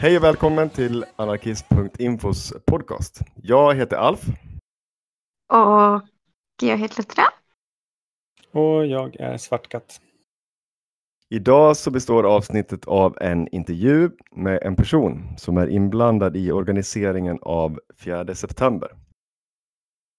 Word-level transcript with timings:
Hej 0.00 0.16
och 0.16 0.24
välkommen 0.24 0.70
till 0.70 1.04
anarkist.infos 1.16 2.52
podcast. 2.66 3.20
Jag 3.42 3.74
heter 3.74 3.96
Alf. 3.96 4.20
Och 5.52 6.02
jag 6.62 6.76
heter 6.76 7.02
Tra. 7.02 7.24
Och 8.52 8.86
jag 8.86 9.16
är 9.16 9.36
Svartkatt. 9.36 10.00
Idag 11.30 11.76
så 11.76 11.90
består 11.90 12.26
avsnittet 12.26 12.84
av 12.84 13.18
en 13.20 13.48
intervju 13.48 14.10
med 14.30 14.62
en 14.62 14.76
person 14.76 15.22
som 15.36 15.56
är 15.56 15.68
inblandad 15.68 16.36
i 16.36 16.52
organiseringen 16.52 17.38
av 17.42 17.80
4 18.00 18.34
september. 18.34 18.90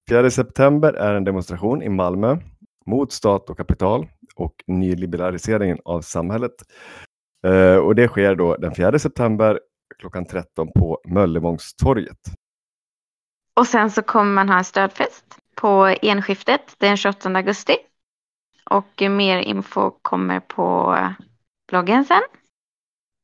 4 0.10 0.32
september 0.32 0.94
är 0.94 1.16
en 1.16 1.24
demonstration 1.24 1.82
i 1.82 1.90
Malmö 1.90 2.38
mot 2.86 3.12
stat 3.12 3.50
och 3.50 3.58
kapital 3.58 4.08
och 4.36 4.64
nyliberaliseringen 4.68 5.78
av 5.86 6.02
samhället. 6.02 6.54
Eh, 7.48 7.76
och 7.76 7.96
det 7.96 8.08
sker 8.08 8.36
då 8.36 8.56
den 8.56 8.76
4 8.76 9.00
september 9.00 9.60
klockan 10.00 10.26
13 10.26 10.72
på 10.72 11.02
Möllevångstorget. 11.08 12.20
Och 13.54 13.68
sen 13.68 13.92
så 13.92 14.02
kommer 14.02 14.34
man 14.34 14.50
ha 14.50 14.58
en 14.58 14.64
stödfest 14.64 15.26
på 15.56 15.96
enskiftet 16.02 16.76
den 16.78 16.98
28 16.98 17.30
augusti. 17.30 17.78
Och 18.70 19.02
mer 19.02 19.40
info 19.40 19.92
kommer 20.02 20.40
på 20.40 20.98
bloggen 21.68 22.06
sen. 22.06 22.22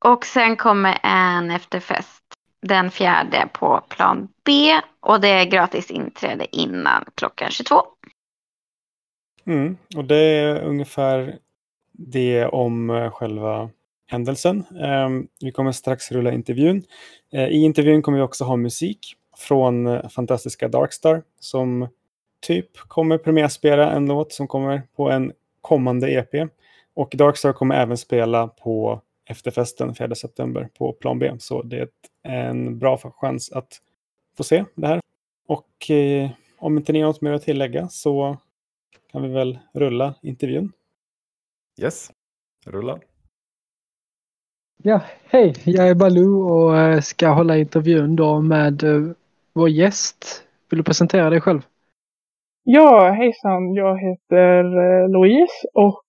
Och 0.06 0.26
sen 0.26 0.56
kommer 0.56 1.00
en 1.04 1.52
efterfest 1.52 2.24
den 2.62 2.92
fjärde 2.92 3.50
på 3.54 3.82
plan 3.90 4.28
B. 4.46 4.82
Och 5.00 5.22
det 5.22 5.28
är 5.28 5.46
gratis 5.46 5.92
inträde 5.92 6.56
innan 6.56 7.06
klockan 7.16 7.52
22. 7.52 7.82
Mm, 9.46 9.78
och 9.96 10.06
det 10.06 10.16
är 10.16 10.64
ungefär 10.64 11.40
det 11.92 12.46
om 12.46 12.90
eh, 12.90 13.12
själva 13.12 13.70
händelsen. 14.08 14.64
Ehm, 14.82 15.28
vi 15.42 15.52
kommer 15.52 15.72
strax 15.72 16.12
rulla 16.12 16.32
intervjun. 16.32 16.84
Eh, 17.34 17.48
I 17.48 17.64
intervjun 17.64 18.02
kommer 18.02 18.18
vi 18.18 18.24
också 18.24 18.44
ha 18.44 18.56
musik 18.56 19.16
från 19.38 19.88
eh, 19.88 20.10
fantastiska 20.10 20.68
Darkstar 20.68 21.24
som 21.40 21.88
typ 22.42 22.78
kommer 22.78 23.18
premiärspela 23.18 23.92
en 23.92 24.06
låt 24.06 24.34
som 24.34 24.48
kommer 24.48 24.82
på 24.96 25.10
en 25.10 25.32
kommande 25.62 26.12
EP. 26.12 26.50
Och 26.94 27.14
Darkstar 27.18 27.54
kommer 27.54 27.76
även 27.76 27.98
spela 27.98 28.48
på 28.48 29.02
efterfesten 29.26 29.96
4 29.96 30.16
september 30.16 30.70
på 30.78 30.94
plan 30.94 31.20
B. 31.20 31.32
Så 31.40 31.62
det 31.62 31.90
är 32.24 32.50
en 32.50 32.80
bra 32.80 32.98
chans 32.98 33.52
att 33.52 33.82
få 34.38 34.44
se 34.44 34.66
det 34.76 34.88
här. 34.88 35.00
Och 35.48 35.92
eh, 35.92 36.30
om 36.58 36.78
inte 36.78 36.94
ni 36.94 37.02
har 37.02 37.08
något 37.08 37.22
mer 37.22 37.32
att 37.32 37.44
tillägga 37.44 37.88
så 37.88 38.38
kan 39.12 39.22
vi 39.22 39.30
väl 39.30 39.60
rulla 39.74 40.16
intervjun. 40.22 40.72
Yes, 41.82 42.12
rulla. 42.66 43.00
Ja, 44.84 45.02
hej, 45.30 45.54
jag 45.64 45.90
är 45.90 45.96
Baloo 45.96 46.50
och 46.50 46.78
eh, 46.78 47.00
ska 47.00 47.30
hålla 47.30 47.58
intervjun 47.58 48.16
då 48.16 48.42
med 48.42 48.84
eh, 48.84 49.12
vår 49.54 49.70
gäst. 49.70 50.44
Vill 50.70 50.78
du 50.78 50.84
presentera 50.84 51.30
dig 51.30 51.42
själv? 51.42 51.62
Ja, 52.64 53.12
hejsan. 53.12 53.74
Jag 53.74 53.98
heter 54.00 54.64
eh, 54.64 55.10
Louise 55.10 55.68
och 55.74 56.04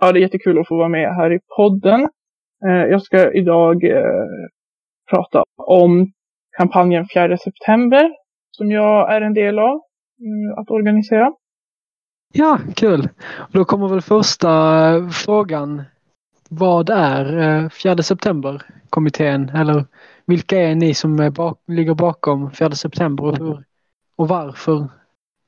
ja, 0.00 0.12
det 0.12 0.18
är 0.18 0.22
jättekul 0.22 0.58
att 0.58 0.68
få 0.68 0.76
vara 0.76 0.88
med 0.88 1.14
här 1.14 1.32
i 1.32 1.40
podden. 1.56 2.08
Jag 2.90 3.02
ska 3.02 3.32
idag 3.32 3.82
prata 5.10 5.44
om 5.56 6.12
kampanjen 6.56 7.06
4 7.14 7.36
september 7.36 8.10
som 8.50 8.70
jag 8.70 9.14
är 9.14 9.20
en 9.20 9.34
del 9.34 9.58
av 9.58 9.80
mm, 10.20 10.58
att 10.58 10.70
organisera. 10.70 11.32
Ja, 12.32 12.58
kul. 12.76 13.08
Då 13.52 13.64
kommer 13.64 13.88
väl 13.88 14.00
första 14.00 14.50
frågan 15.10 15.82
vad 16.50 16.90
är 16.90 17.38
eh, 17.38 17.68
4 17.68 17.96
september-kommittén? 17.96 19.48
Eller 19.48 19.84
vilka 20.26 20.58
är 20.58 20.74
ni 20.74 20.94
som 20.94 21.20
är 21.20 21.30
bak, 21.30 21.58
ligger 21.66 21.94
bakom 21.94 22.50
4 22.50 22.70
september 22.70 23.24
och, 23.24 23.38
hur, 23.38 23.64
och 24.16 24.28
varför 24.28 24.88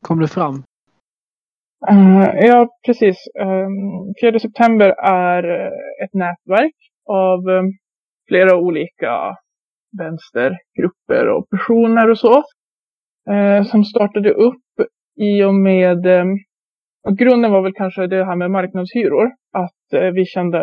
kom 0.03 0.21
det 0.21 0.29
fram? 0.29 0.63
Uh, 1.91 2.29
ja, 2.35 2.69
precis. 2.87 3.17
Eh, 3.41 3.49
um, 3.49 4.15
4 4.21 4.39
september 4.39 4.89
är 5.05 5.71
ett 6.05 6.15
nätverk 6.15 6.75
av 7.09 7.49
um, 7.49 7.73
flera 8.29 8.57
olika 8.57 9.37
vänstergrupper 9.99 11.29
och 11.29 11.51
personer 11.51 12.11
och 12.11 12.19
så. 12.19 12.43
Uh, 13.31 13.63
som 13.65 13.85
startade 13.85 14.31
upp 14.31 14.63
i 15.17 15.45
och 15.45 15.55
med 15.55 16.07
um, 16.07 16.39
och 17.07 17.19
grunden 17.19 17.53
var 17.53 17.63
väl 17.63 17.75
kanske 17.75 18.07
det 18.07 18.25
här 18.25 18.37
med 18.37 18.51
marknadshyror. 18.51 19.27
Att 19.53 19.76
Eh, 19.93 20.11
vi 20.11 20.25
kände 20.25 20.59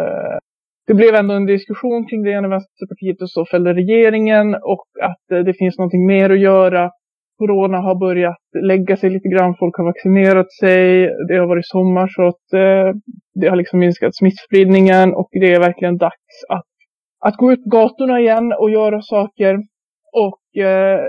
det 0.87 0.93
blev 0.93 1.15
ändå 1.15 1.33
en 1.33 1.45
diskussion 1.45 2.07
kring 2.07 2.23
det 2.23 2.41
när 2.41 2.49
Vänsterpartiet 2.49 3.21
och 3.21 3.29
så 3.29 3.45
fällde 3.45 3.73
regeringen 3.73 4.55
och 4.55 4.85
att 5.01 5.31
eh, 5.31 5.39
det 5.39 5.53
finns 5.53 5.77
någonting 5.77 6.05
mer 6.05 6.29
att 6.29 6.39
göra. 6.39 6.91
Corona 7.37 7.77
har 7.77 7.95
börjat 7.95 8.37
lägga 8.61 8.97
sig 8.97 9.09
lite 9.09 9.29
grann. 9.29 9.55
Folk 9.59 9.77
har 9.77 9.85
vaccinerat 9.85 10.51
sig. 10.51 11.09
Det 11.27 11.37
har 11.37 11.47
varit 11.47 11.67
sommar 11.67 12.07
så 12.07 12.27
att 12.27 12.53
eh, 12.53 12.99
det 13.33 13.47
har 13.47 13.55
liksom 13.55 13.79
minskat 13.79 14.15
smittspridningen 14.15 15.13
och 15.13 15.29
det 15.31 15.53
är 15.53 15.59
verkligen 15.59 15.97
dags 15.97 16.35
att, 16.49 16.71
att 17.19 17.37
gå 17.37 17.51
ut 17.51 17.63
på 17.63 17.69
gatorna 17.69 18.19
igen 18.19 18.53
och 18.59 18.71
göra 18.71 19.01
saker. 19.01 19.55
Och 20.13 20.63
eh, 20.63 20.99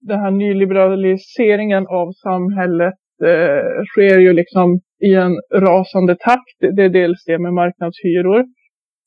den 0.00 0.20
här 0.20 0.30
nyliberaliseringen 0.30 1.86
av 1.86 2.12
samhället 2.12 2.94
eh, 3.24 3.84
sker 3.92 4.18
ju 4.18 4.32
liksom 4.32 4.80
i 5.04 5.14
en 5.14 5.40
rasande 5.54 6.16
takt. 6.16 6.58
Det 6.76 6.82
är 6.82 6.88
dels 6.88 7.24
det 7.24 7.38
med 7.38 7.52
marknadshyror. 7.52 8.44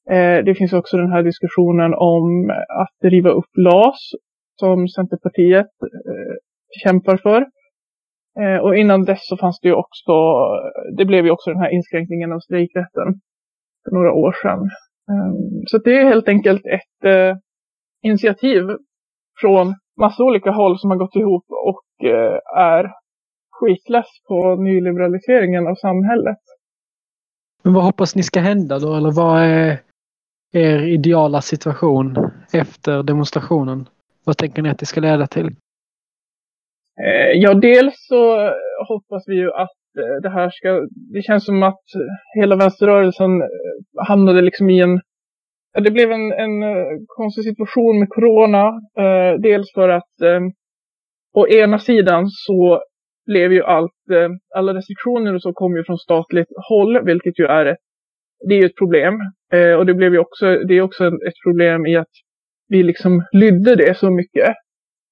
Eh, 0.10 0.44
det 0.46 0.56
finns 0.56 0.74
också 0.74 0.98
den 0.98 1.12
här 1.12 1.24
diskussionen 1.24 1.94
om 1.94 2.50
att 2.84 3.12
riva 3.12 3.30
upp 3.30 3.52
LAS 3.58 4.00
som 4.60 4.88
Centerpartiet 4.88 5.74
eh, 5.82 6.36
kämpar 6.84 7.18
för. 7.18 7.46
Eh, 8.40 8.58
och 8.58 8.78
innan 8.78 9.06
dess 9.06 9.28
så 9.28 9.38
fanns 9.38 9.60
det 9.62 9.68
ju 9.68 9.74
också, 9.74 10.14
det 10.98 11.06
blev 11.06 11.26
ju 11.26 11.32
också 11.32 11.50
den 11.50 11.60
här 11.60 11.74
inskränkningen 11.74 12.32
av 12.32 12.40
strejkrätten 12.40 13.08
för 13.84 13.96
några 13.96 14.14
år 14.14 14.36
sedan. 14.42 14.60
Ehm, 15.12 15.64
så 15.68 15.78
det 15.78 16.00
är 16.00 16.06
helt 16.06 16.28
enkelt 16.28 16.66
ett 16.66 17.32
initiativ 18.04 18.64
från 19.42 19.76
massa 20.00 20.24
olika 20.24 20.52
håll 20.52 20.80
som 20.80 20.90
har 20.90 20.98
gått 20.98 21.16
ihop 21.16 21.46
och 21.50 22.06
är 22.58 22.92
skitless 23.59 24.09
på 24.28 24.56
nyliberaliseringen 24.56 25.68
av 25.68 25.75
samhället. 25.75 26.38
Men 27.64 27.74
vad 27.74 27.84
hoppas 27.84 28.16
ni 28.16 28.24
ska 28.24 28.40
hända 28.40 28.80
då? 28.80 28.96
Eller 28.96 29.12
vad 29.12 29.42
är 29.42 29.81
er 30.53 30.79
ideala 30.79 31.41
situation 31.41 32.32
efter 32.53 33.03
demonstrationen? 33.03 33.90
Vad 34.26 34.38
tänker 34.38 34.61
ni 34.61 34.70
att 34.70 34.79
det 34.79 34.85
ska 34.85 35.02
leda 35.02 35.28
till? 35.28 35.47
Eh, 37.06 37.32
ja, 37.34 37.53
dels 37.53 37.94
så 37.97 38.53
hoppas 38.88 39.23
vi 39.28 39.35
ju 39.35 39.52
att 39.53 39.82
eh, 40.00 40.22
det 40.22 40.29
här 40.29 40.50
ska... 40.50 40.88
Det 41.14 41.22
känns 41.22 41.46
som 41.46 41.64
att 41.64 41.84
hela 42.40 42.56
vänsterrörelsen 42.56 43.41
eh, 43.41 43.47
hamnade 44.08 44.41
liksom 44.41 44.70
i 44.70 44.79
en... 44.79 45.02
Det 45.84 45.91
blev 45.91 46.11
en, 46.11 46.32
en 46.32 46.61
konstig 47.08 47.44
situation 47.44 48.00
med 48.00 48.09
corona. 48.09 48.82
Dels 49.40 49.73
för 49.73 49.90
att 49.90 50.16
å 51.34 51.47
ena 51.47 51.79
sidan 51.79 52.28
så 52.28 52.82
blev 53.31 53.53
ju 53.53 53.64
allt, 53.64 54.02
eh, 54.11 54.29
alla 54.55 54.73
restriktioner 54.73 55.35
och 55.35 55.41
så 55.41 55.53
kom 55.53 55.78
ju 55.78 55.84
från 55.84 55.97
statligt 55.97 56.52
håll, 56.70 57.05
vilket 57.05 57.40
ju 57.40 57.46
är 57.46 57.66
ett, 57.66 57.84
det 58.47 58.53
är 58.55 58.59
ju 58.61 58.66
ett 58.66 58.81
problem. 58.84 59.14
Eh, 59.53 59.73
och 59.73 59.85
det 59.85 59.93
blev 59.93 60.11
ju 60.14 60.20
också, 60.20 60.46
det 60.67 60.73
är 60.73 60.81
också 60.81 61.08
ett 61.08 61.40
problem 61.46 61.85
i 61.85 61.96
att 61.96 62.14
vi 62.67 62.84
liksom 62.84 63.23
lydde 63.31 63.76
det 63.76 63.97
så 63.97 64.09
mycket. 64.09 64.55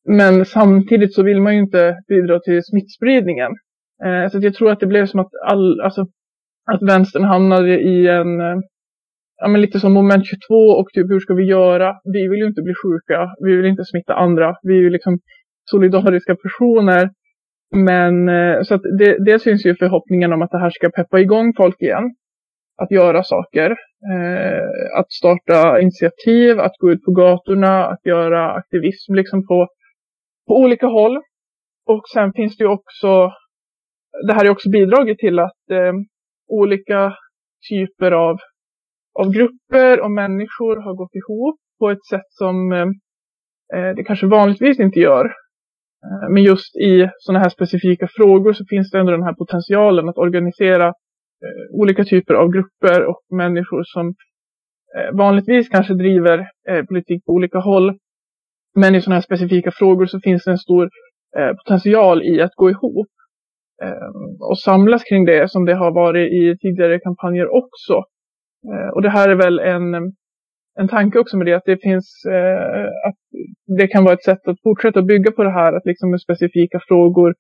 Men 0.10 0.46
samtidigt 0.46 1.14
så 1.14 1.24
vill 1.24 1.42
man 1.42 1.54
ju 1.54 1.60
inte 1.60 1.96
bidra 2.08 2.40
till 2.40 2.64
smittspridningen. 2.64 3.52
Eh, 4.06 4.30
så 4.30 4.40
jag 4.42 4.54
tror 4.54 4.72
att 4.72 4.80
det 4.80 4.88
blev 4.88 5.06
som 5.06 5.20
att 5.20 5.32
all, 5.48 5.82
alltså, 5.82 6.02
att 6.72 6.82
vänstern 6.82 7.24
hamnade 7.24 7.80
i 7.80 8.08
en, 8.08 8.42
eh, 8.42 8.58
ja 9.42 9.48
men 9.48 9.62
lite 9.62 9.80
som 9.80 9.94
moment 9.94 10.26
22 10.26 10.56
och 10.56 10.88
typ 10.94 11.10
hur 11.10 11.20
ska 11.20 11.34
vi 11.34 11.44
göra? 11.44 11.96
Vi 12.04 12.28
vill 12.28 12.40
ju 12.40 12.48
inte 12.48 12.62
bli 12.62 12.74
sjuka, 12.84 13.30
vi 13.46 13.56
vill 13.56 13.66
inte 13.66 13.86
smitta 13.86 14.14
andra, 14.14 14.56
vi 14.62 14.74
är 14.78 14.82
ju 14.82 14.90
liksom 14.90 15.20
solidariska 15.72 16.36
personer. 16.36 17.10
Men 17.76 18.30
eh, 18.30 18.62
så 18.64 18.76
att 18.76 18.82
det, 19.00 19.26
det 19.26 19.40
syns 19.40 19.66
ju 19.66 19.76
förhoppningen 19.76 20.34
om 20.34 20.42
att 20.42 20.52
det 20.52 20.60
här 20.60 20.70
ska 20.70 20.90
peppa 20.90 21.20
igång 21.20 21.54
folk 21.58 21.82
igen. 21.82 22.16
Att 22.78 22.92
göra 22.92 23.24
saker. 23.24 23.72
Eh, 24.12 25.00
att 25.00 25.12
starta 25.12 25.82
initiativ, 25.82 26.60
att 26.60 26.78
gå 26.78 26.92
ut 26.92 27.04
på 27.04 27.12
gatorna, 27.12 27.86
att 27.86 28.06
göra 28.06 28.52
aktivism 28.52 29.14
liksom 29.14 29.48
på, 29.48 29.68
på 30.48 30.56
olika 30.56 30.88
håll. 30.88 31.18
Och 31.86 32.04
sen 32.14 32.34
finns 32.34 32.58
det 32.58 32.64
ju 32.64 32.70
också, 32.70 33.32
det 34.28 34.34
här 34.34 34.46
har 34.46 34.52
också 34.52 34.70
bidragit 34.70 35.20
till 35.20 35.40
att 35.40 35.70
eh, 35.72 35.94
olika 36.48 37.14
typer 37.70 38.12
av, 38.12 38.38
av 39.20 39.32
grupper 39.32 40.02
och 40.02 40.12
människor 40.12 40.76
har 40.76 40.94
gått 40.94 41.16
ihop 41.16 41.60
på 41.80 41.90
ett 41.90 42.06
sätt 42.06 42.28
som 42.30 42.72
eh, 42.72 42.88
eh 43.76 43.96
det 43.96 44.04
kanske 44.04 44.28
vanligtvis 44.28 44.80
inte 44.80 45.00
gör. 45.00 45.34
Eh, 46.08 46.30
men 46.30 46.44
just 46.44 46.76
i 46.76 47.10
sådana 47.18 47.40
här 47.40 47.50
specifika 47.50 48.08
frågor 48.08 48.54
så 48.54 48.66
finns 48.70 48.92
det 48.92 49.00
ändå 49.00 49.12
den 49.12 49.24
här 49.24 49.34
potentialen 49.34 50.10
att 50.10 50.18
organisera 50.18 50.88
eh, 50.88 51.80
olika 51.82 52.04
typer 52.04 52.34
av 52.34 52.52
grupper 52.52 53.06
och 53.06 53.22
människor 53.32 53.84
som 53.84 54.08
eh, 54.98 55.18
vanligtvis 55.18 55.70
kanske 55.70 55.94
driver 55.94 56.48
politik 56.88 57.26
på 57.26 57.32
olika 57.32 57.60
håll. 57.60 57.98
Men 58.76 58.96
i 58.96 59.02
sådana 59.02 59.16
här 59.16 59.22
specifika 59.22 59.72
frågor 59.72 60.06
så 60.06 60.20
finns 60.20 60.44
det 60.44 60.52
en 60.52 60.58
stor 60.58 60.90
potential 61.64 62.24
i 62.24 62.42
att 62.42 62.56
gå 62.56 62.70
ihop 62.70 63.08
och 64.40 64.60
samlas 64.60 65.04
kring 65.04 65.26
det 65.26 65.52
som 65.52 65.66
det 65.66 65.76
har 65.76 65.92
varit 65.92 66.32
i 66.32 66.58
tidigare 66.58 67.00
kampanjer 67.00 67.56
också. 67.56 68.04
och 68.94 69.02
det 69.02 69.10
här 69.10 69.30
är 69.30 69.36
väl 69.36 69.60
en 69.60 70.14
en 70.80 70.88
tanke 70.88 71.20
också 71.20 71.38
med 71.38 71.48
det 71.48 71.54
att 71.54 71.66
det 71.66 71.78
finns 71.82 72.26
eh, 72.26 72.86
att 73.08 73.16
det 73.78 73.88
kan 73.88 74.04
vara 74.04 74.14
ett 74.14 74.24
sätt 74.24 74.48
att 74.48 74.62
fortsätta 74.64 75.02
bygga 75.02 75.32
på 75.32 75.44
det 75.44 75.52
här 75.52 75.74
att 75.74 75.86
liksom 75.86 76.12
med 76.12 76.22
specifika 76.22 76.80
frågor 76.88 77.36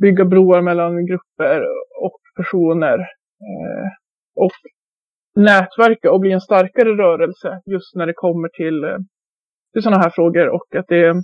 bygga 0.00 0.24
broar 0.24 0.62
mellan 0.62 1.06
grupper 1.06 1.62
och 2.00 2.20
personer 2.36 2.98
eh, 3.48 3.88
och 4.34 4.52
nätverka 5.34 6.12
och 6.12 6.20
bli 6.20 6.32
en 6.32 6.40
starkare 6.40 6.88
rörelse 6.88 7.60
just 7.66 7.96
när 7.96 8.06
det 8.06 8.12
kommer 8.12 8.48
till, 8.48 8.84
eh, 8.84 8.98
till 9.72 9.82
sådana 9.82 10.02
här 10.02 10.10
frågor. 10.10 10.48
Och 10.48 10.76
att 10.76 10.88
det 10.88 11.14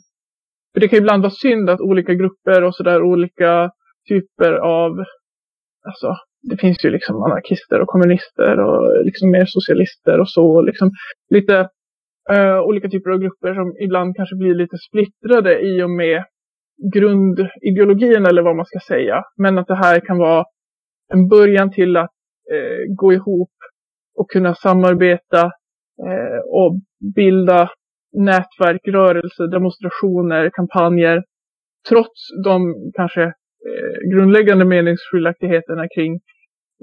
för 0.73 0.81
det 0.81 0.89
kan 0.89 0.99
ibland 0.99 1.23
vara 1.23 1.31
synd 1.31 1.71
att 1.71 1.81
olika 1.81 2.15
grupper 2.15 2.65
och 2.65 2.75
sådär 2.75 3.03
olika 3.03 3.71
typer 4.09 4.53
av 4.53 5.05
alltså, 5.87 6.17
det 6.43 6.57
finns 6.57 6.85
ju 6.85 6.91
liksom 6.91 7.23
anarkister 7.23 7.81
och 7.81 7.89
kommunister 7.89 8.61
och 8.61 9.05
liksom 9.05 9.31
mer 9.31 9.45
socialister 9.47 10.21
och 10.21 10.31
så. 10.31 10.63
Liksom 10.63 10.91
lite 11.31 11.69
uh, 12.33 12.61
olika 12.61 12.89
typer 12.89 13.11
av 13.11 13.19
grupper 13.19 13.55
som 13.55 13.77
ibland 13.81 14.17
kanske 14.17 14.37
blir 14.37 14.55
lite 14.55 14.77
splittrade 14.79 15.61
i 15.61 15.83
och 15.83 15.91
med 15.91 16.25
grundideologin 16.95 18.27
eller 18.27 18.43
vad 18.43 18.57
man 18.57 18.67
ska 18.67 18.79
säga. 18.89 19.25
Men 19.37 19.59
att 19.59 19.67
det 19.67 19.77
här 19.77 20.01
kan 20.01 20.19
vara 20.19 20.45
en 21.13 21.29
början 21.29 21.73
till 21.73 21.97
att 21.97 22.11
uh, 22.55 22.95
gå 22.97 23.13
ihop 23.13 23.53
och 24.17 24.31
kunna 24.31 24.55
samarbeta 24.55 25.45
uh, 26.07 26.41
och 26.47 26.81
bilda 27.15 27.71
nätverk, 28.13 28.89
rörelser, 28.89 29.47
demonstrationer, 29.47 30.51
kampanjer. 30.53 31.25
Trots 31.89 32.21
de 32.45 32.75
kanske 32.95 33.33
Eh, 33.67 34.11
grundläggande 34.15 34.65
meningsskiljaktigheterna 34.65 35.87
kring 35.95 36.21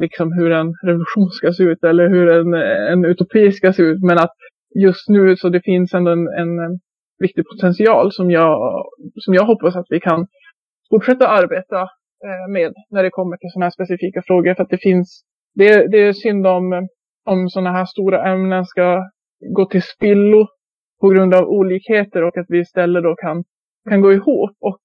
liksom 0.01 0.33
hur 0.33 0.51
en 0.51 0.73
revolution 0.83 1.29
ska 1.29 1.53
se 1.53 1.63
ut 1.63 1.83
eller 1.83 2.09
hur 2.09 2.29
en, 2.29 2.53
en 2.93 3.05
utopi 3.05 3.51
ska 3.51 3.73
se 3.73 3.83
ut. 3.83 4.03
Men 4.03 4.17
att 4.17 4.35
just 4.79 5.09
nu 5.09 5.35
så 5.35 5.49
det 5.49 5.61
finns 5.61 5.93
ändå 5.93 6.11
en, 6.11 6.27
en 6.27 6.79
viktig 7.19 7.43
potential 7.47 8.11
som 8.11 8.31
jag, 8.31 8.83
som 9.15 9.33
jag 9.33 9.45
hoppas 9.45 9.75
att 9.75 9.85
vi 9.89 9.99
kan 9.99 10.27
fortsätta 10.89 11.27
arbeta 11.27 11.81
eh, 12.25 12.51
med 12.51 12.73
när 12.89 13.03
det 13.03 13.09
kommer 13.09 13.37
till 13.37 13.49
sådana 13.51 13.65
här 13.65 13.71
specifika 13.71 14.21
frågor. 14.21 14.53
För 14.53 14.63
att 14.63 14.69
det 14.69 14.81
finns, 14.81 15.21
det, 15.55 15.87
det 15.91 15.97
är 15.97 16.13
synd 16.13 16.47
om, 16.47 16.87
om 17.25 17.49
sådana 17.49 17.71
här 17.71 17.85
stora 17.85 18.31
ämnen 18.31 18.65
ska 18.65 19.03
gå 19.55 19.65
till 19.65 19.83
spillo 19.83 20.47
på 21.01 21.09
grund 21.09 21.33
av 21.33 21.43
olikheter 21.43 22.23
och 22.23 22.37
att 22.37 22.45
vi 22.49 22.59
istället 22.59 23.03
då 23.03 23.15
kan 23.15 23.43
kan 23.89 24.01
gå 24.01 24.13
ihop 24.13 24.57
och 24.59 24.77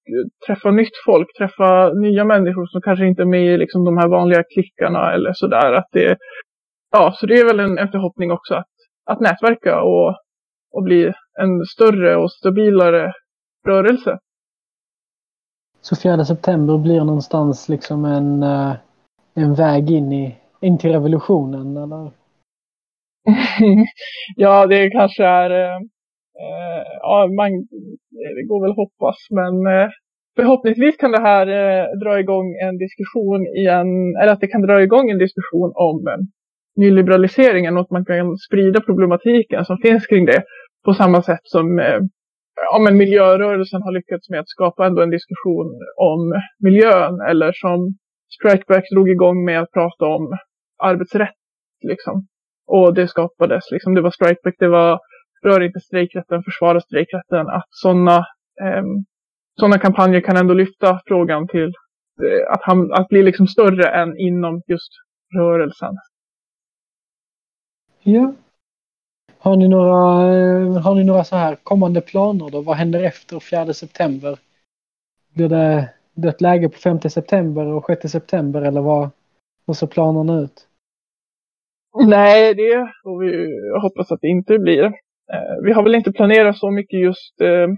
träffa 0.46 0.70
nytt 0.70 0.96
folk, 1.06 1.28
träffa 1.38 1.92
nya 1.92 2.24
människor 2.24 2.66
som 2.66 2.80
kanske 2.80 3.06
inte 3.06 3.22
är 3.22 3.26
med 3.26 3.46
i 3.46 3.58
liksom 3.58 3.84
de 3.84 3.98
här 3.98 4.08
vanliga 4.08 4.42
klickarna 4.42 5.12
eller 5.12 5.32
sådär. 5.32 5.72
Att 5.72 5.88
det, 5.92 6.16
ja, 6.90 7.12
så 7.16 7.26
det 7.26 7.34
är 7.34 7.44
väl 7.44 7.60
en, 7.60 7.78
en 7.78 7.88
förhoppning 7.88 8.32
också 8.32 8.54
att, 8.54 8.66
att 9.06 9.20
nätverka 9.20 9.82
och, 9.82 10.16
och 10.72 10.82
bli 10.82 11.12
en 11.40 11.64
större 11.64 12.16
och 12.16 12.32
stabilare 12.32 13.12
rörelse. 13.66 14.18
Så 15.80 15.96
4 15.96 16.24
september 16.24 16.78
blir 16.78 17.04
någonstans 17.04 17.68
liksom 17.68 18.04
en, 18.04 18.42
eh, 18.42 18.72
en 19.34 19.54
väg 19.54 19.90
in, 19.90 20.12
i, 20.12 20.36
in 20.60 20.78
till 20.78 20.92
revolutionen, 20.92 21.76
eller? 21.76 22.10
ja, 24.36 24.66
det 24.66 24.90
kanske 24.90 25.24
är 25.24 25.50
eh, 25.50 25.80
Eh, 25.80 25.99
Eh, 26.42 26.82
ja, 27.00 27.28
man, 27.36 27.50
eh, 28.20 28.32
det 28.36 28.44
går 28.50 28.60
väl 28.64 28.80
hoppas, 28.82 29.16
men 29.30 29.54
eh, 29.74 29.88
förhoppningsvis 30.36 30.96
kan 30.96 31.12
det 31.12 31.20
här 31.20 31.46
dra 32.04 32.20
igång 32.20 32.46
en 32.66 32.78
diskussion 32.78 33.46
igen, 33.46 34.16
eller 34.20 34.32
att 34.32 34.40
det 34.40 34.52
kan 34.54 34.62
dra 34.62 34.82
igång 34.82 35.10
en 35.10 35.18
diskussion 35.18 35.72
om 35.74 36.26
nyliberaliseringen 36.76 37.76
och 37.76 37.82
att 37.82 37.90
man 37.90 38.04
kan 38.04 38.36
sprida 38.36 38.80
problematiken 38.80 39.64
som 39.64 39.78
finns 39.78 40.06
kring 40.06 40.26
det 40.26 40.42
på 40.84 40.94
samma 40.94 41.22
sätt 41.22 41.40
som 41.42 41.78
ja, 42.72 42.78
men 42.78 42.96
miljörörelsen 42.96 43.82
har 43.82 43.92
lyckats 43.92 44.30
med 44.30 44.40
att 44.40 44.48
skapa 44.48 44.86
ändå 44.86 45.02
en 45.02 45.10
diskussion 45.10 45.66
om 45.96 46.40
miljön 46.58 47.20
eller 47.30 47.52
som 47.52 47.94
Strikeback 48.38 48.84
drog 48.90 49.08
igång 49.08 49.44
med 49.44 49.60
att 49.60 49.72
prata 49.72 50.06
om 50.06 50.38
arbetsrätt. 50.82 51.40
Liksom. 51.82 52.26
Och 52.66 52.94
det 52.94 53.08
skapades, 53.08 53.64
liksom, 53.70 53.94
det 53.94 54.00
var 54.00 54.10
Strikeback, 54.10 54.54
det 54.58 54.68
var 54.68 55.00
rör 55.42 55.60
inte 55.60 55.80
strejkrätten, 55.80 56.42
försvara 56.42 56.80
strejkrätten, 56.80 57.48
att 57.48 57.66
sådana 57.70 58.16
eh, 58.62 58.84
såna 59.60 59.78
kampanjer 59.78 60.20
kan 60.20 60.36
ändå 60.36 60.54
lyfta 60.54 61.00
frågan 61.06 61.48
till 61.48 61.68
eh, 62.22 62.52
att, 62.52 62.62
han, 62.62 62.92
att 62.92 63.08
bli 63.08 63.22
liksom 63.22 63.46
större 63.46 63.88
än 63.88 64.18
inom 64.18 64.62
just 64.66 64.92
rörelsen. 65.36 65.94
Ja. 68.02 68.32
Har 69.38 69.56
ni 69.56 69.68
några, 69.68 69.92
eh, 70.34 70.82
har 70.82 70.94
ni 70.94 71.04
några 71.04 71.24
så 71.24 71.36
här 71.36 71.56
kommande 71.62 72.00
planer 72.00 72.50
då? 72.50 72.60
Vad 72.60 72.76
händer 72.76 73.02
efter 73.02 73.40
4 73.40 73.74
september? 73.74 74.38
Blir 75.34 75.48
det 75.48 75.90
dött 76.14 76.40
läge 76.40 76.68
på 76.68 76.78
5 76.78 77.00
september 77.00 77.66
och 77.66 77.86
6 77.86 78.12
september 78.12 78.62
eller 78.62 78.80
vad, 78.80 79.10
vad 79.64 79.76
ser 79.76 79.86
planerna 79.86 80.40
ut? 80.40 80.66
Nej, 82.06 82.54
det 82.54 82.92
får 83.02 83.18
vi 83.18 83.48
hoppas 83.82 84.12
att 84.12 84.20
det 84.20 84.28
inte 84.28 84.58
blir. 84.58 84.92
Eh, 85.34 85.64
vi 85.64 85.72
har 85.72 85.82
väl 85.82 85.94
inte 85.94 86.12
planerat 86.12 86.58
så 86.58 86.70
mycket 86.70 87.00
just 87.00 87.40
eh, 87.40 87.68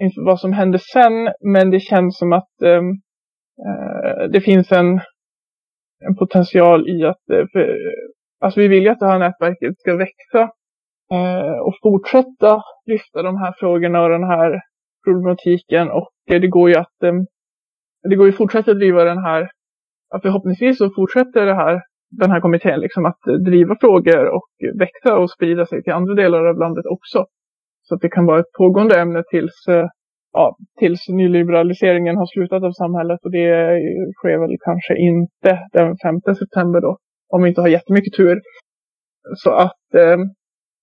inför 0.00 0.24
vad 0.24 0.40
som 0.40 0.52
händer 0.52 0.78
sen, 0.78 1.32
men 1.40 1.70
det 1.70 1.80
känns 1.80 2.18
som 2.18 2.32
att 2.32 2.62
eh, 2.62 2.82
eh 3.66 4.28
det 4.32 4.40
finns 4.40 4.72
en, 4.72 5.00
en 6.06 6.16
potential 6.18 6.88
i 6.88 7.04
att, 7.04 7.30
eh, 7.32 7.46
för, 7.52 7.78
alltså 8.40 8.60
vi 8.60 8.68
vill 8.68 8.82
ju 8.82 8.88
att 8.88 8.98
det 8.98 9.06
här 9.06 9.18
nätverket 9.18 9.78
ska 9.78 9.96
växa 9.96 10.42
eh, 11.12 11.58
och 11.66 11.74
fortsätta 11.82 12.62
lyfta 12.86 13.22
de 13.22 13.36
här 13.36 13.54
frågorna 13.58 14.02
och 14.02 14.10
den 14.10 14.24
här 14.24 14.60
problematiken. 15.04 15.90
Och 15.90 16.10
det 16.26 16.48
går 16.48 16.70
ju 16.70 16.76
att 16.76 16.96
det 18.08 18.16
går 18.16 18.26
ju 18.26 18.32
att 18.32 18.38
fortsätta 18.38 18.74
driva 18.74 19.04
den 19.04 19.18
här, 19.18 19.50
förhoppningsvis 20.22 20.78
så 20.78 20.90
fortsätter 20.90 21.46
det 21.46 21.54
här 21.54 21.80
den 22.20 22.30
här 22.30 22.40
kommittén 22.40 22.80
liksom 22.80 23.06
att 23.06 23.20
driva 23.44 23.76
frågor 23.80 24.26
och 24.36 24.48
växa 24.78 25.18
och 25.18 25.30
sprida 25.30 25.66
sig 25.66 25.82
till 25.82 25.92
andra 25.92 26.14
delar 26.14 26.44
av 26.44 26.58
landet 26.58 26.86
också. 26.86 27.26
Så 27.82 27.94
att 27.94 28.00
det 28.00 28.08
kan 28.08 28.26
vara 28.26 28.40
ett 28.40 28.52
pågående 28.58 29.00
ämne 29.00 29.22
tills, 29.30 29.68
eh, 29.68 29.86
ja, 30.32 30.56
tills 30.78 31.08
nyliberaliseringen 31.08 32.16
har 32.16 32.26
slutat 32.26 32.62
av 32.62 32.72
samhället 32.72 33.20
och 33.24 33.30
det 33.30 33.48
sker 34.18 34.38
väl 34.38 34.56
kanske 34.64 34.96
inte 34.96 35.58
den 35.72 35.96
5 36.02 36.20
september 36.36 36.80
då, 36.80 36.98
om 37.28 37.42
vi 37.42 37.48
inte 37.48 37.60
har 37.60 37.68
jättemycket 37.68 38.16
tur. 38.16 38.40
Så 39.36 39.50
att 39.50 39.94
eh, 39.94 40.16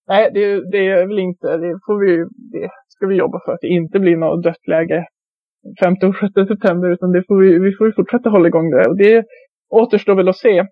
nej, 0.08 0.32
det, 0.34 0.72
det, 0.72 0.88
är 0.88 1.08
väl 1.08 1.20
inte, 1.20 1.58
det 1.58 1.80
får 1.86 2.00
vi, 2.06 2.18
det 2.60 2.70
ska 2.88 3.08
vi 3.08 3.16
jobba 3.16 3.40
för 3.46 3.52
att 3.54 3.62
det 3.62 3.68
inte 3.68 4.00
blir 4.00 4.18
något 4.18 4.44
dött 4.44 4.68
läge 4.68 5.06
5 5.84 5.94
och 5.94 6.16
6 6.16 6.48
september 6.48 6.90
utan 6.90 7.12
det 7.12 7.24
får 7.28 7.38
vi, 7.42 7.60
vi 7.60 7.72
får 7.72 7.92
fortsätta 7.92 8.30
hålla 8.30 8.48
igång 8.48 8.70
det. 8.70 8.88
Och 8.90 8.98
det 8.98 9.26
återstår 9.70 10.16
väl 10.16 10.30
att 10.30 10.38
se 10.38 10.66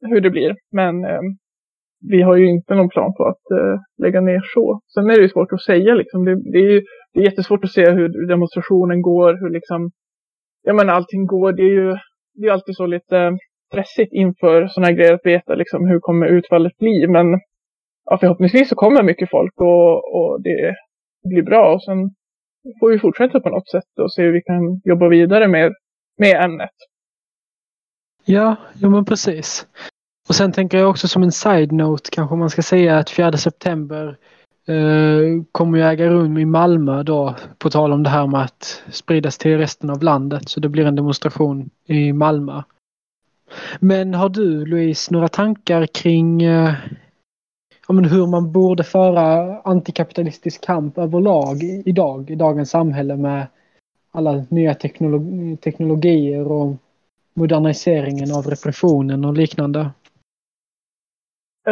hur 0.00 0.20
det 0.20 0.30
blir. 0.30 0.54
Men 0.72 1.04
eh, 1.04 1.20
vi 2.08 2.22
har 2.22 2.36
ju 2.36 2.46
inte 2.48 2.74
någon 2.74 2.88
plan 2.88 3.14
på 3.16 3.24
att 3.24 3.50
eh, 3.50 3.80
lägga 4.02 4.20
ner 4.20 4.40
så. 4.54 4.80
Sen 4.94 5.10
är 5.10 5.14
det 5.16 5.22
ju 5.22 5.28
svårt 5.28 5.52
att 5.52 5.62
säga 5.62 5.94
liksom. 5.94 6.24
Det, 6.24 6.34
det, 6.52 6.58
är 6.58 6.70
ju 6.72 6.82
det 7.12 7.20
är 7.20 7.24
jättesvårt 7.24 7.64
att 7.64 7.70
se 7.70 7.90
hur 7.90 8.28
demonstrationen 8.28 9.02
går, 9.02 9.32
hur 9.40 9.50
liksom, 9.50 9.90
ja 10.62 10.72
men 10.72 10.90
allting 10.90 11.26
går. 11.26 11.52
Det 11.52 11.62
är 11.62 11.74
ju 11.82 11.96
det 12.34 12.46
är 12.46 12.52
alltid 12.52 12.76
så 12.76 12.86
lite 12.86 13.18
eh, 13.18 13.32
stressigt 13.68 14.12
inför 14.12 14.66
sådana 14.66 14.86
här 14.86 14.94
grejer 14.94 15.14
att 15.14 15.26
veta 15.26 15.54
liksom 15.54 15.86
hur 15.86 16.00
kommer 16.00 16.26
utfallet 16.26 16.78
bli. 16.78 17.06
Men 17.06 17.40
ja, 18.04 18.18
förhoppningsvis 18.18 18.68
så 18.68 18.74
kommer 18.74 19.02
mycket 19.02 19.30
folk 19.30 19.60
och, 19.60 20.14
och 20.14 20.42
det 20.42 20.74
blir 21.28 21.42
bra. 21.42 21.74
Och 21.74 21.82
sen 21.82 22.10
får 22.80 22.90
vi 22.90 22.98
fortsätta 22.98 23.40
på 23.40 23.48
något 23.48 23.70
sätt 23.70 23.98
och 24.00 24.12
se 24.12 24.22
hur 24.22 24.32
vi 24.32 24.42
kan 24.42 24.80
jobba 24.84 25.08
vidare 25.08 25.48
med 25.48 25.72
med 26.18 26.44
ämnet. 26.44 26.76
Ja, 28.24 28.56
jo 28.74 28.90
men 28.90 29.04
precis. 29.04 29.66
Och 30.30 30.36
sen 30.36 30.52
tänker 30.52 30.78
jag 30.78 30.90
också 30.90 31.08
som 31.08 31.22
en 31.22 31.32
side-note 31.32 32.10
kanske 32.12 32.36
man 32.36 32.50
ska 32.50 32.62
säga 32.62 32.98
att 32.98 33.10
4 33.10 33.32
september 33.32 34.16
eh, 34.66 35.42
kommer 35.52 35.78
ju 35.78 35.84
äga 35.84 36.08
rum 36.08 36.38
i 36.38 36.44
Malmö 36.44 37.02
då 37.02 37.34
på 37.58 37.70
tal 37.70 37.92
om 37.92 38.02
det 38.02 38.10
här 38.10 38.26
med 38.26 38.42
att 38.42 38.82
spridas 38.90 39.38
till 39.38 39.58
resten 39.58 39.90
av 39.90 40.02
landet. 40.02 40.48
Så 40.48 40.60
det 40.60 40.68
blir 40.68 40.86
en 40.86 40.96
demonstration 40.96 41.70
i 41.86 42.12
Malmö. 42.12 42.62
Men 43.80 44.14
har 44.14 44.28
du 44.28 44.66
Louise 44.66 45.12
några 45.12 45.28
tankar 45.28 45.86
kring 45.86 46.42
eh, 46.42 46.74
ja, 47.88 47.94
men 47.94 48.04
hur 48.04 48.26
man 48.26 48.52
borde 48.52 48.84
föra 48.84 49.56
antikapitalistisk 49.60 50.64
kamp 50.64 50.98
överlag 50.98 51.62
idag 51.84 52.30
i 52.30 52.34
dagens 52.34 52.70
samhälle 52.70 53.16
med 53.16 53.46
alla 54.12 54.44
nya 54.48 54.74
teknolog 54.74 55.56
teknologier 55.60 56.52
och 56.52 56.76
moderniseringen 57.34 58.34
av 58.34 58.46
repressionen 58.46 59.24
och 59.24 59.34
liknande? 59.34 59.90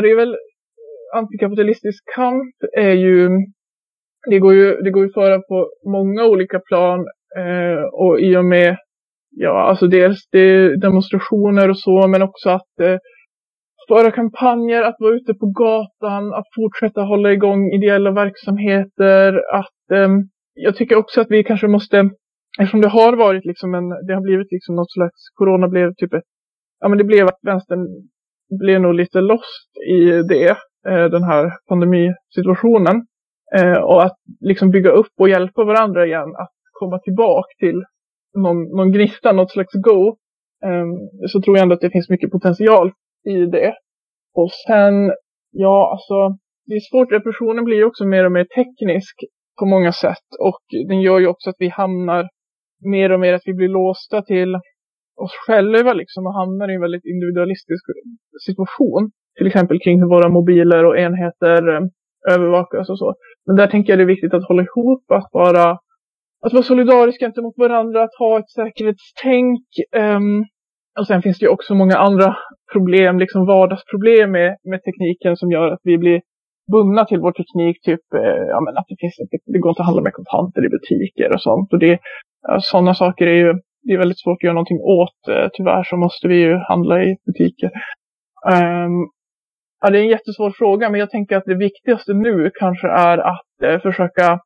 Det 0.03 0.11
är 0.11 0.17
väl 0.17 0.33
eh, 0.35 1.19
antikapitalistisk 1.19 2.05
kamp 2.15 2.55
är 2.77 2.93
ju 2.93 3.29
det 4.31 4.39
går 4.39 4.55
ju, 4.55 4.77
det 4.77 4.91
går 4.91 5.03
ju 5.03 5.09
att 5.09 5.15
föra 5.15 5.39
på 5.41 5.69
många 5.87 6.25
olika 6.25 6.61
plan 6.61 7.01
eh, 7.37 7.83
och 7.93 8.21
i 8.21 8.37
och 8.37 8.45
med 8.45 8.77
ja, 9.31 9.69
alltså 9.69 9.87
dels 9.87 10.29
det 10.31 10.77
demonstrationer 10.77 11.71
och 11.71 11.79
så, 11.79 12.09
men 12.09 12.23
också 12.23 12.51
att 12.51 12.81
eh, 12.81 12.99
föra 13.89 14.11
kampanjer, 14.11 14.83
att 14.83 14.97
vara 14.99 15.15
ute 15.15 15.35
på 15.35 15.47
gatan, 15.47 16.35
att 16.35 16.47
fortsätta 16.55 17.01
hålla 17.01 17.33
igång 17.33 17.73
ideella 17.73 18.11
verksamheter, 18.11 19.43
att 19.53 19.91
eh, 19.93 20.09
jag 20.55 20.77
tycker 20.77 20.97
också 20.97 21.21
att 21.21 21.31
vi 21.31 21.45
kanske 21.45 21.69
måste, 21.69 22.11
eftersom 22.61 22.81
det 22.81 22.89
har 22.89 23.17
varit 23.17 23.45
liksom 23.45 23.75
en, 23.75 23.89
det 23.89 24.15
har 24.15 24.23
blivit 24.23 24.53
liksom 24.53 24.75
något 24.77 24.93
slags, 24.93 25.29
corona 25.35 25.69
blev 25.69 25.95
typ 25.95 26.15
ett, 26.15 26.25
ja 26.81 26.89
men 26.89 26.99
det 26.99 27.05
blev 27.05 27.27
att 27.27 27.39
vänstern 27.43 27.87
blev 28.61 28.81
nog 28.81 28.95
lite 28.95 29.21
lost 29.21 29.68
i 29.87 30.23
det, 30.29 30.49
eh, 30.89 31.05
den 31.05 31.23
här 31.23 31.53
pandemisituationen. 31.69 33.07
Eh, 33.57 33.79
och 33.83 34.03
att 34.03 34.17
liksom 34.41 34.71
bygga 34.71 34.91
upp 34.91 35.13
och 35.21 35.29
hjälpa 35.29 35.65
varandra 35.65 36.07
igen 36.07 36.29
att 36.37 36.53
komma 36.73 36.99
tillbaka 36.99 37.49
till 37.59 37.85
någon, 38.35 38.63
någon 38.77 38.93
gnista, 38.93 39.33
något 39.33 39.51
slags 39.51 39.73
go. 39.75 40.17
Ehm, 40.65 40.95
så 41.29 41.41
tror 41.41 41.57
jag 41.57 41.63
ändå 41.63 41.75
att 41.75 41.81
det 41.81 41.91
finns 41.91 42.11
mycket 42.11 42.31
potential 42.31 42.93
i 43.25 43.47
det. 43.47 43.75
Och 44.35 44.51
sen, 44.67 45.13
ja 45.51 45.91
alltså, 45.93 46.39
det 46.67 46.75
är 46.75 46.91
svårt. 46.91 47.13
Repressionen 47.13 47.65
blir 47.65 47.77
ju 47.77 47.85
också 47.85 48.05
mer 48.05 48.25
och 48.25 48.33
mer 48.33 48.45
teknisk 48.45 49.15
på 49.59 49.67
många 49.67 49.93
sätt. 49.93 50.29
Och 50.41 50.63
den 50.89 51.01
gör 51.01 51.19
ju 51.19 51.27
också 51.27 51.51
att 51.51 51.57
vi 51.59 51.69
hamnar 51.69 52.29
mer 52.85 53.13
och 53.13 53.21
mer 53.21 53.33
att 53.33 53.47
vi 53.47 53.55
blir 53.55 53.69
låsta 53.69 54.23
till 54.23 54.55
oss 55.17 55.33
själva 55.47 55.93
liksom 55.93 56.27
och 56.27 56.35
hamnar 56.35 56.71
i 56.71 56.75
en 56.75 56.81
väldigt 56.81 57.05
individualistisk 57.05 57.85
situation. 58.47 59.11
Till 59.39 59.47
exempel 59.47 59.81
kring 59.81 60.01
hur 60.01 60.09
våra 60.09 60.29
mobiler 60.29 60.85
och 60.85 60.99
enheter 60.99 61.69
eh, 61.75 61.81
övervakas 62.35 62.91
och 62.91 62.99
så. 62.99 63.15
Men 63.47 63.57
där 63.57 63.67
tänker 63.67 63.93
jag 63.93 63.99
det 63.99 64.03
är 64.03 64.15
viktigt 64.15 64.35
att 64.35 64.49
hålla 64.49 64.63
ihop, 64.63 65.11
att 65.11 65.29
vara 65.33 65.79
att 66.47 66.53
vara 66.53 66.63
solidariska 66.63 67.27
gentemot 67.27 67.55
varandra, 67.57 68.03
att 68.03 68.15
ha 68.19 68.39
ett 68.39 68.51
säkerhetstänk. 68.51 69.65
Um, 69.97 70.45
och 71.01 71.07
sen 71.07 71.23
finns 71.23 71.39
det 71.39 71.45
ju 71.45 71.51
också 71.51 71.75
många 71.75 71.97
andra 71.97 72.37
problem, 72.73 73.19
liksom 73.19 73.47
vardagsproblem 73.47 74.31
med, 74.31 74.57
med 74.65 74.81
tekniken 74.83 75.37
som 75.37 75.51
gör 75.51 75.73
att 75.73 75.81
vi 75.83 75.99
blir 75.99 76.21
bundna 76.73 77.05
till 77.05 77.21
vår 77.21 77.33
teknik. 77.33 77.83
Typ 77.83 78.01
eh, 78.15 78.43
ja, 78.55 78.61
men 78.61 78.77
att 78.77 78.85
det, 78.89 78.97
finns, 79.01 79.17
det, 79.31 79.53
det 79.53 79.59
går 79.59 79.71
inte 79.71 79.83
att 79.83 79.87
handla 79.87 80.03
med 80.03 80.13
kontanter 80.13 80.67
i 80.67 80.69
butiker 80.69 81.35
och 81.35 81.43
sånt. 81.43 81.73
Och 81.73 81.79
det, 81.79 81.99
sådana 82.61 82.95
saker 82.95 83.27
är 83.27 83.35
ju 83.35 83.55
det 83.83 83.93
är 83.93 83.99
väldigt 83.99 84.21
svårt 84.21 84.39
att 84.39 84.45
göra 84.45 84.55
någonting 84.55 84.81
åt. 84.81 85.29
Eh, 85.29 85.49
tyvärr 85.53 85.85
så 85.85 85.97
måste 85.97 86.29
vi 86.29 86.37
ju 86.37 86.55
handla 86.55 87.03
i 87.05 87.17
butiker. 87.27 87.71
Um, 88.55 89.11
ja, 89.81 89.91
det 89.91 89.99
är 89.99 90.03
en 90.03 90.09
jättesvår 90.09 90.51
fråga, 90.51 90.91
men 90.91 91.01
jag 91.01 91.11
tänker 91.11 91.37
att 91.37 91.45
det 91.45 91.55
viktigaste 91.55 92.15
nu 92.15 92.51
kanske 92.55 92.89
är 92.89 93.19
att 93.19 93.63
eh, 93.63 93.81
försöka 93.81 94.41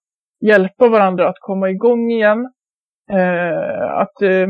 hjälpa 0.47 0.89
varandra 0.89 1.29
att 1.29 1.39
komma 1.41 1.71
igång 1.71 2.11
igen. 2.11 2.39
Eh, 3.11 3.93
att 3.93 4.23
eh, 4.23 4.49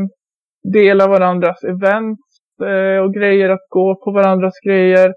dela 0.73 1.07
varandras 1.07 1.63
events 1.63 2.21
eh, 2.63 3.03
och 3.03 3.13
grejer, 3.13 3.49
att 3.49 3.67
gå 3.69 3.95
på 3.95 4.11
varandras 4.11 4.53
grejer. 4.65 5.13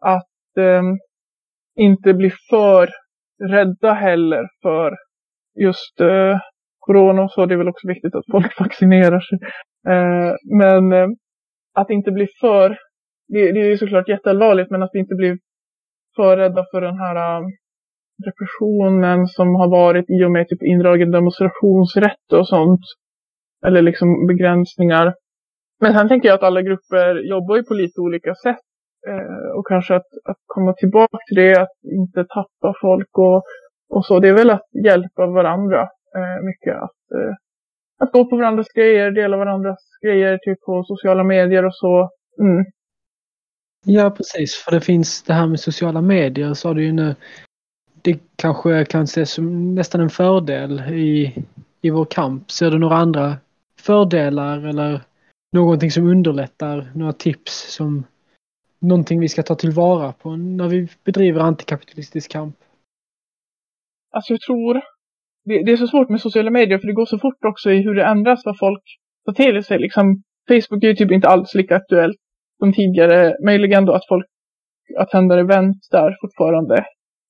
Att 0.00 0.56
eh, 0.58 0.82
inte 1.76 2.14
bli 2.14 2.30
för 2.50 2.90
rädda 3.48 3.92
heller 3.92 4.48
för 4.62 4.96
just 5.60 6.00
eh, 6.00 6.38
corona 6.78 7.22
och 7.22 7.32
så. 7.32 7.46
Det 7.46 7.54
är 7.54 7.58
väl 7.58 7.68
också 7.68 7.88
viktigt 7.88 8.14
att 8.14 8.24
folk 8.32 8.58
vaccinerar 8.60 9.20
sig. 9.20 9.38
Eh, 9.88 10.34
men 10.58 10.92
eh, 10.92 11.08
att 11.74 11.90
inte 11.90 12.10
bli 12.10 12.26
för, 12.40 12.76
det, 13.32 13.52
det 13.52 13.60
är 13.60 13.76
såklart 13.76 14.08
jätteallvarligt, 14.08 14.70
men 14.70 14.82
att 14.82 14.90
vi 14.92 14.98
inte 14.98 15.14
blir 15.14 15.38
för 16.16 16.36
rädda 16.36 16.64
för 16.70 16.80
den 16.80 16.98
här 16.98 17.38
um, 17.38 17.44
repressionen 18.26 19.26
som 19.26 19.54
har 19.54 19.68
varit 19.68 20.10
i 20.10 20.24
och 20.24 20.30
med 20.30 20.48
typ 20.48 20.62
indragen 20.62 21.10
demonstrationsrätt 21.10 22.32
och 22.32 22.48
sånt. 22.48 22.80
Eller 23.66 23.82
liksom 23.82 24.26
begränsningar. 24.26 25.14
Men 25.80 25.92
sen 25.94 26.08
tänker 26.08 26.28
jag 26.28 26.34
att 26.34 26.42
alla 26.42 26.62
grupper 26.62 27.28
jobbar 27.30 27.56
ju 27.56 27.62
på 27.62 27.74
lite 27.74 28.00
olika 28.00 28.34
sätt. 28.34 28.64
Eh, 29.08 29.58
och 29.58 29.66
kanske 29.66 29.94
att, 29.94 30.10
att 30.24 30.36
komma 30.46 30.72
tillbaka 30.72 31.18
till 31.26 31.36
det, 31.36 31.62
att 31.62 31.76
inte 32.00 32.24
tappa 32.24 32.74
folk 32.80 33.18
och, 33.18 33.42
och 33.90 34.06
så. 34.06 34.20
Det 34.20 34.28
är 34.28 34.32
väl 34.32 34.50
att 34.50 34.68
hjälpa 34.84 35.26
varandra 35.26 35.80
eh, 36.16 36.44
mycket. 36.44 36.76
Att, 36.76 37.02
eh, 37.14 37.34
att 37.98 38.12
gå 38.12 38.30
på 38.30 38.36
varandras 38.36 38.68
grejer, 38.74 39.10
dela 39.10 39.36
varandras 39.36 39.78
grejer 40.04 40.38
typ 40.38 40.60
på 40.66 40.84
sociala 40.84 41.24
medier 41.24 41.66
och 41.66 41.74
så. 41.74 42.08
Mm. 42.40 42.64
Ja, 43.84 44.10
precis. 44.10 44.54
För 44.54 44.70
det 44.70 44.80
finns 44.80 45.22
det 45.22 45.34
här 45.34 45.46
med 45.46 45.60
sociala 45.60 46.00
medier, 46.00 46.54
sa 46.54 46.74
du 46.74 46.84
ju 46.84 46.92
nu 46.92 47.14
det 48.02 48.18
kanske 48.36 48.84
kan 48.84 49.02
ses 49.02 49.32
som 49.32 49.74
nästan 49.74 50.00
en 50.00 50.10
fördel 50.10 50.80
i, 50.80 51.34
i 51.80 51.90
vår 51.90 52.04
kamp. 52.04 52.50
Ser 52.50 52.70
du 52.70 52.78
några 52.78 52.96
andra 52.96 53.36
fördelar 53.80 54.66
eller 54.66 55.00
någonting 55.52 55.90
som 55.90 56.06
underlättar? 56.06 56.92
Några 56.94 57.12
tips 57.12 57.74
som 57.74 58.04
någonting 58.78 59.20
vi 59.20 59.28
ska 59.28 59.42
ta 59.42 59.54
tillvara 59.54 60.12
på 60.12 60.36
när 60.36 60.68
vi 60.68 60.88
bedriver 61.04 61.40
antikapitalistisk 61.40 62.30
kamp? 62.30 62.56
Alltså 64.10 64.32
jag 64.32 64.40
tror 64.40 64.74
det, 65.44 65.64
det, 65.64 65.72
är 65.72 65.76
så 65.76 65.86
svårt 65.86 66.08
med 66.08 66.20
sociala 66.20 66.50
medier 66.50 66.78
för 66.78 66.86
det 66.86 66.92
går 66.92 67.06
så 67.06 67.18
fort 67.18 67.44
också 67.44 67.70
i 67.70 67.82
hur 67.82 67.94
det 67.94 68.04
ändras 68.04 68.42
vad 68.44 68.58
folk 68.58 68.82
tar 69.26 69.32
till 69.32 69.64
sig. 69.64 69.78
Liksom, 69.78 70.22
Facebook 70.48 70.84
är 70.84 70.88
ju 70.88 70.94
typ 70.94 71.10
inte 71.10 71.28
alls 71.28 71.54
lika 71.54 71.76
aktuellt 71.76 72.16
som 72.60 72.72
tidigare. 72.72 73.36
Möjligen 73.44 73.84
då 73.84 73.92
att 73.92 74.08
folk 74.08 74.26
attendar 74.98 75.38
event 75.38 75.76
där 75.90 76.16
fortfarande. 76.20 76.84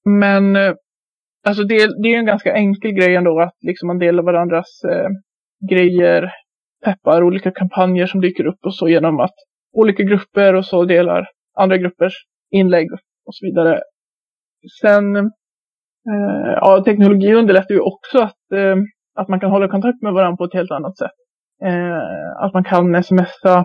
Men 0.05 0.57
eh, 0.57 0.75
alltså 1.47 1.65
det, 1.65 2.03
det 2.03 2.09
är 2.15 2.19
en 2.19 2.27
ganska 2.27 2.55
enkel 2.55 2.91
grej 2.93 3.17
ändå 3.17 3.41
att 3.41 3.57
liksom 3.67 3.87
man 3.87 3.99
delar 3.99 4.23
varandras 4.23 4.85
eh, 4.93 5.09
grejer, 5.71 6.33
peppar 6.85 7.23
olika 7.23 7.51
kampanjer 7.51 8.07
som 8.07 8.21
dyker 8.21 8.47
upp 8.47 8.59
och 8.65 8.75
så 8.75 8.89
genom 8.89 9.21
att 9.21 9.35
olika 9.73 10.03
grupper 10.03 10.55
och 10.55 10.67
så 10.67 10.85
delar 10.85 11.27
andra 11.57 11.77
gruppers 11.77 12.15
inlägg 12.51 12.93
och 13.27 13.35
så 13.35 13.47
vidare. 13.47 13.81
Sen, 14.81 15.17
eh, 15.17 16.53
ja, 16.57 16.83
teknologi 16.85 17.35
underlättar 17.35 17.75
ju 17.75 17.81
också 17.81 18.19
att, 18.19 18.53
eh, 18.55 18.77
att 19.15 19.29
man 19.29 19.41
kan 19.41 19.51
hålla 19.51 19.69
kontakt 19.69 20.03
med 20.03 20.13
varandra 20.13 20.37
på 20.37 20.45
ett 20.45 20.55
helt 20.55 20.71
annat 20.71 20.99
sätt. 20.99 21.17
Eh, 21.65 22.45
att 22.45 22.55
man 22.55 22.65
kan 22.65 23.03
smsa, 23.03 23.65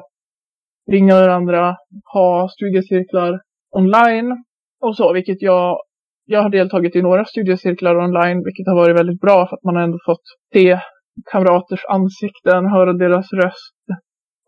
ringa 0.92 1.14
varandra, 1.14 1.76
ha 2.14 2.50
studiecirklar 2.50 3.40
online 3.72 4.44
och 4.82 4.96
så, 4.96 5.14
vilket 5.14 5.42
jag 5.42 5.78
jag 6.26 6.42
har 6.42 6.50
deltagit 6.50 6.96
i 6.96 7.02
några 7.02 7.26
studiecirklar 7.26 7.96
online, 7.96 8.44
vilket 8.44 8.68
har 8.68 8.76
varit 8.76 9.00
väldigt 9.00 9.22
bra 9.22 9.48
för 9.48 9.56
att 9.56 9.64
man 9.64 9.76
har 9.76 9.84
ändå 9.84 9.98
fått 10.06 10.24
se 10.54 10.80
kamraters 11.32 11.86
ansikten, 11.90 12.66
höra 12.66 12.94
deras 12.94 13.34
röst. 13.34 13.76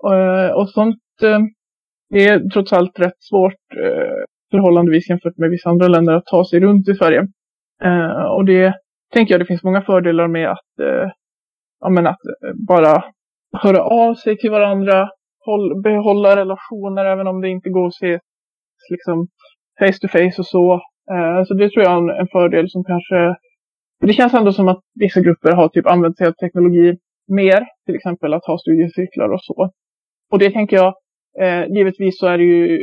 Och, 0.03 0.61
och 0.61 0.69
sånt 0.69 0.97
eh, 1.23 1.39
det 2.09 2.27
är 2.27 2.49
trots 2.49 2.73
allt 2.73 2.99
rätt 2.99 3.23
svårt 3.29 3.53
eh, 3.83 4.23
förhållandevis 4.51 5.09
jämfört 5.09 5.37
med 5.37 5.49
vissa 5.49 5.69
andra 5.69 5.87
länder 5.87 6.13
att 6.13 6.25
ta 6.25 6.45
sig 6.45 6.59
runt 6.59 6.89
i 6.89 6.95
Sverige. 6.95 7.27
Och 8.35 8.45
det 8.45 8.73
tänker 9.13 9.33
jag 9.33 9.41
det 9.41 9.45
finns 9.45 9.63
många 9.63 9.81
fördelar 9.81 10.27
med 10.27 10.51
att, 10.51 10.71
ja, 11.79 11.89
men 11.89 12.07
att 12.07 12.19
bara 12.67 13.03
höra 13.57 13.83
av 13.83 14.15
sig 14.15 14.37
till 14.37 14.51
varandra, 14.51 15.09
behålla 15.83 16.35
relationer 16.35 17.05
även 17.05 17.27
om 17.27 17.41
det 17.41 17.49
inte 17.49 17.69
går 17.69 17.87
att 17.87 17.93
se 17.93 18.19
liksom, 18.89 19.27
face 19.79 19.99
to 20.01 20.07
face 20.07 20.37
och 20.39 20.45
så. 20.45 20.73
Eh, 21.13 21.43
så 21.45 21.53
det 21.53 21.69
tror 21.69 21.83
jag 21.83 21.93
är 21.93 21.97
en, 21.97 22.09
en 22.09 22.27
fördel 22.27 22.69
som 22.69 22.83
kanske... 22.83 23.35
Det 23.99 24.13
känns 24.13 24.33
ändå 24.33 24.53
som 24.53 24.67
att 24.67 24.81
vissa 24.99 25.21
grupper 25.21 25.51
har 25.51 25.67
typ 25.69 25.87
använt 25.87 26.17
sig 26.17 26.27
av 26.27 26.31
teknologi 26.31 26.97
mer. 27.27 27.65
Till 27.85 27.95
exempel 27.95 28.33
att 28.33 28.45
ha 28.45 28.57
studiecirklar 28.57 29.29
och 29.29 29.43
så. 29.43 29.69
Och 30.31 30.39
det 30.39 30.51
tänker 30.51 30.75
jag, 30.75 30.93
eh, 31.41 31.65
givetvis 31.75 32.19
så 32.19 32.27
är 32.27 32.37
det 32.37 32.43
ju 32.43 32.79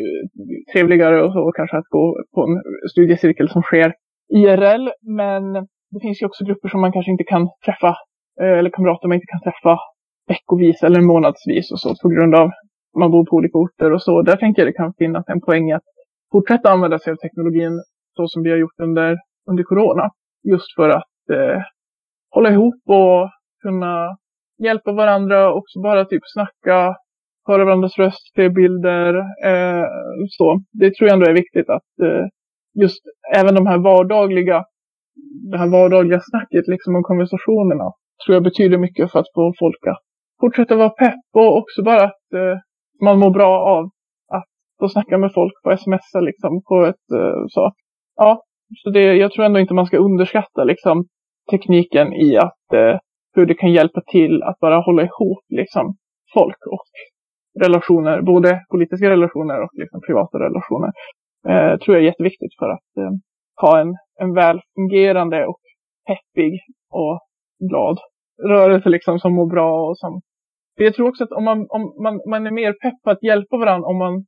trevligare 0.73 1.23
och 1.23 1.33
så 1.33 1.53
kanske 1.53 1.77
att 1.77 1.89
gå 1.89 2.17
på 2.35 2.41
en 2.43 2.63
studiecirkel 2.91 3.49
som 3.49 3.63
sker 3.63 3.95
IRL. 4.35 4.91
Men 5.03 5.53
det 5.93 6.01
finns 6.03 6.23
ju 6.23 6.27
också 6.27 6.45
grupper 6.45 6.69
som 6.69 6.81
man 6.81 6.93
kanske 6.93 7.11
inte 7.11 7.25
kan 7.25 7.49
träffa. 7.65 7.97
Eh, 8.41 8.59
eller 8.59 8.71
kamrater 8.71 9.09
man 9.09 9.15
inte 9.15 9.33
kan 9.33 9.43
träffa 9.43 9.79
veckovis 10.27 10.83
eller 10.83 11.01
månadsvis 11.01 11.73
och 11.73 11.81
så 11.81 11.95
på 12.03 12.09
grund 12.09 12.35
av 12.35 12.47
att 12.47 12.99
man 12.99 13.11
bor 13.11 13.25
på 13.25 13.37
olika 13.37 13.59
orter 13.59 13.93
och 13.93 14.03
så. 14.03 14.23
Där 14.23 14.37
tänker 14.37 14.63
jag 14.63 14.69
det 14.69 14.77
kan 14.77 14.95
finnas 14.95 15.25
en 15.29 15.41
poäng 15.41 15.71
i 15.71 15.73
att 15.73 15.83
fortsätta 16.33 16.71
använda 16.71 16.99
sig 16.99 17.13
av 17.13 17.17
teknologin 17.17 17.83
så 18.17 18.29
som 18.29 18.43
vi 18.43 18.51
har 18.51 18.57
gjort 18.57 18.81
under, 18.83 19.17
under 19.51 19.63
corona. 19.63 20.11
Just 20.53 20.75
för 20.77 20.89
att 20.89 21.31
eh, 21.33 21.63
hålla 22.31 22.51
ihop 22.51 22.83
och 22.87 23.31
kunna 23.63 24.17
hjälpa 24.59 24.93
varandra 24.93 25.51
och 25.51 25.59
också 25.59 25.81
bara 25.81 26.05
typ 26.05 26.23
snacka, 26.25 26.97
höra 27.47 27.65
varandras 27.65 27.99
röst, 27.99 28.35
se 28.35 28.49
bilder. 28.49 29.15
Eh, 29.45 29.85
så. 30.29 30.63
Det 30.73 30.95
tror 30.95 31.09
jag 31.09 31.15
ändå 31.15 31.27
är 31.27 31.35
viktigt 31.35 31.69
att 31.71 31.99
eh, 32.03 32.27
just 32.75 33.03
även 33.37 33.55
de 33.55 33.67
här 33.67 33.79
vardagliga, 33.79 34.65
det 35.51 35.59
här 35.59 35.69
vardagliga 35.69 36.21
snacket 36.21 36.69
liksom 36.69 36.97
om 36.97 37.03
konversationerna 37.03 37.93
tror 38.25 38.35
jag 38.35 38.43
betyder 38.43 38.79
mycket 38.79 39.13
för 39.13 39.19
att 39.19 39.33
få 39.35 39.53
folk 39.59 39.87
att 39.87 40.03
fortsätta 40.45 40.77
vara 40.77 40.91
pepp 40.91 41.25
och 41.35 41.57
också 41.57 41.83
bara 41.83 42.05
att 42.05 42.33
eh, 42.35 42.59
man 43.03 43.19
mår 43.19 43.31
bra 43.31 43.53
av 43.77 43.85
att 44.37 44.49
få 44.81 44.89
snacka 44.89 45.19
med 45.19 45.33
folk 45.35 45.53
på 45.63 45.71
sms 45.71 46.15
liksom 46.21 46.63
på 46.69 46.85
ett 46.85 47.11
eh, 47.15 47.45
så. 47.49 47.73
Ja, 48.17 48.43
så 48.83 48.91
det, 48.91 49.15
jag 49.15 49.33
tror 49.33 49.45
ändå 49.45 49.61
inte 49.61 49.75
man 49.75 49.87
ska 49.87 49.97
underskatta 49.99 50.65
liksom 50.65 51.05
tekniken 51.51 52.13
i 52.13 52.37
att 52.37 52.73
eh, 52.75 52.99
hur 53.35 53.47
det 53.47 53.55
kan 53.55 53.73
hjälpa 53.73 54.01
till 54.07 54.43
att 54.43 54.59
bara 54.61 54.81
hålla 54.81 55.03
ihop 55.03 55.45
liksom 55.49 55.97
folk 56.35 56.67
och 56.71 56.87
relationer, 57.65 58.23
både 58.23 58.61
politiska 58.71 59.11
relationer 59.11 59.63
och 59.63 59.71
liksom 59.73 60.01
privata 60.01 60.39
relationer. 60.39 60.93
Eh, 61.49 61.79
tror 61.79 61.97
jag 61.97 62.03
är 62.03 62.11
jätteviktigt 62.11 62.55
för 62.59 62.69
att 62.69 62.97
eh, 62.99 63.11
ha 63.61 63.81
en, 63.81 63.97
en 64.21 64.35
väl 64.35 64.61
fungerande 64.75 65.47
och 65.47 65.61
peppig 66.07 66.53
och 66.91 67.21
glad 67.71 67.99
rörelse 68.43 68.89
liksom 68.89 69.19
som 69.19 69.35
mår 69.35 69.47
bra 69.47 69.89
och 69.89 69.99
som 69.99 70.21
för 70.77 70.85
jag 70.85 70.95
tror 70.95 71.09
också 71.09 71.25
att 71.25 71.33
om 71.33 71.45
man, 71.45 71.67
om 71.69 71.83
man, 72.03 72.21
man 72.31 72.47
är 72.47 72.51
mer 72.51 72.73
pepp 72.73 73.03
på 73.05 73.11
att 73.11 73.23
hjälpa 73.23 73.57
varandra 73.57 73.89
om 73.89 73.99
man 73.99 74.25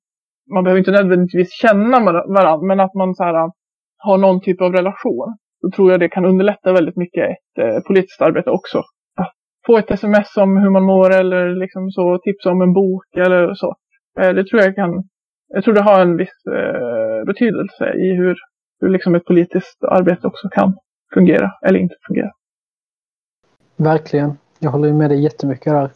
man 0.55 0.65
behöver 0.65 0.79
inte 0.79 0.91
nödvändigtvis 0.91 1.53
känna 1.53 2.01
varandra 2.01 2.67
men 2.67 2.81
att 2.81 2.95
man 2.95 3.15
så 3.15 3.25
här, 3.25 3.35
äh, 3.35 3.51
har 3.99 4.19
någon 4.19 4.41
typ 4.41 4.61
av 4.61 4.73
relation. 4.73 5.37
Då 5.63 5.71
tror 5.71 5.91
jag 5.91 6.01
det 6.01 6.09
kan 6.09 6.25
underlätta 6.25 6.73
väldigt 6.73 6.97
mycket 6.97 7.25
ett 7.31 7.65
eh, 7.65 7.81
politiskt 7.87 8.23
arbete 8.23 8.51
också. 8.51 8.79
Att 9.17 9.33
få 9.67 9.79
ett 9.79 9.91
sms 9.91 10.37
om 10.37 10.57
hur 10.57 10.71
man 10.71 10.83
mår 10.83 11.15
eller 11.15 11.55
liksom 11.55 11.91
så 11.91 12.19
tipsa 12.19 12.51
om 12.51 12.63
en 12.63 12.73
bok 12.73 13.17
eller 13.17 13.55
så. 13.55 13.75
Eh, 14.21 14.33
det 14.33 14.45
tror 14.49 14.63
jag 14.63 14.75
kan, 14.75 15.05
jag 15.49 15.65
tror 15.65 15.75
det 15.75 15.83
har 15.83 16.01
en 16.01 16.17
viss 16.17 16.47
eh, 16.47 17.25
betydelse 17.27 17.95
i 17.95 18.17
hur, 18.17 18.37
hur 18.81 18.89
liksom 18.89 19.15
ett 19.15 19.25
politiskt 19.25 19.85
arbete 19.85 20.27
också 20.27 20.49
kan 20.49 20.75
fungera 21.15 21.51
eller 21.67 21.79
inte 21.79 21.95
fungera. 22.07 22.31
Verkligen. 23.77 24.33
Jag 24.59 24.71
håller 24.71 24.93
med 24.93 25.11
dig 25.11 25.23
jättemycket 25.23 25.73
där. 25.73 25.91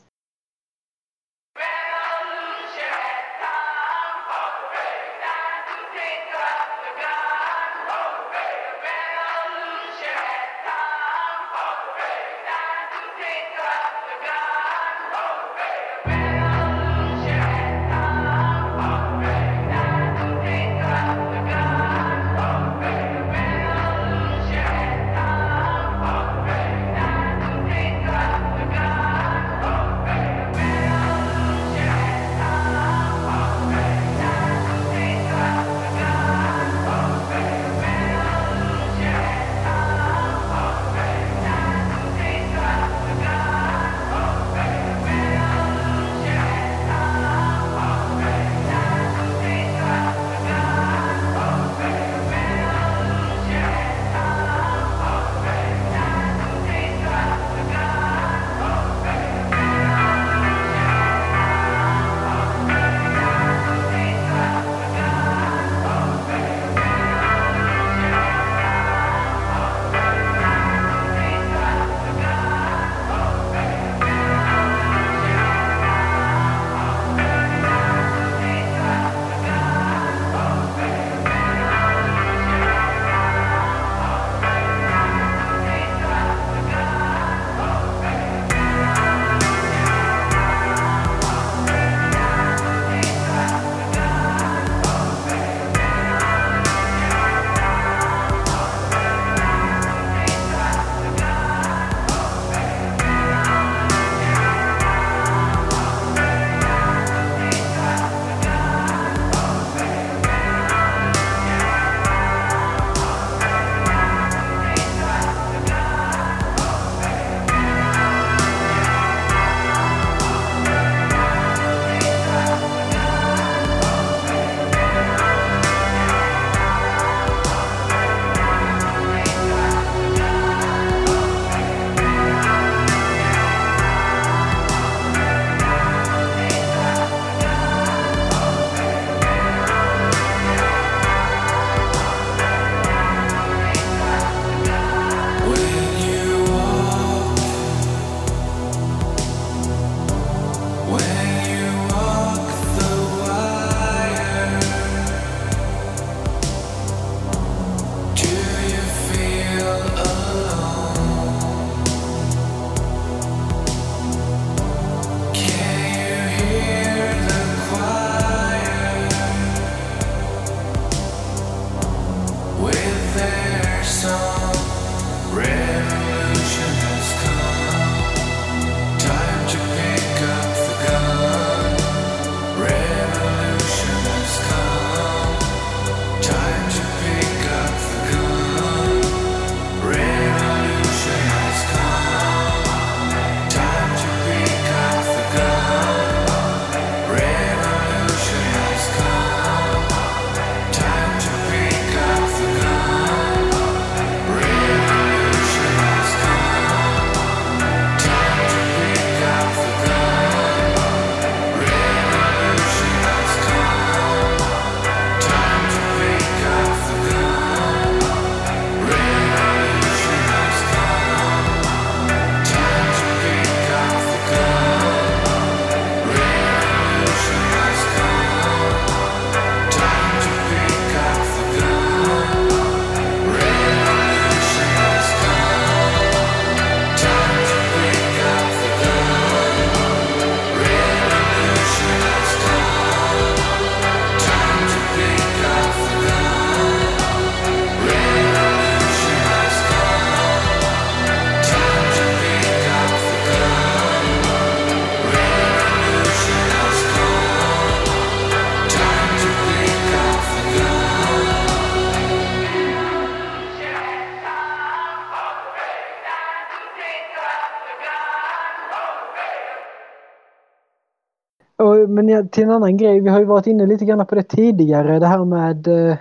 Till 272.25 272.45
en 272.45 272.51
annan 272.51 272.77
grej, 272.77 273.01
vi 273.01 273.09
har 273.09 273.19
ju 273.19 273.25
varit 273.25 273.47
inne 273.47 273.67
lite 273.67 273.85
grann 273.85 274.07
på 274.07 274.15
det 274.15 274.23
tidigare, 274.23 274.99
det 274.99 275.07
här 275.07 275.25
med 275.25 275.69
eh, 275.69 275.97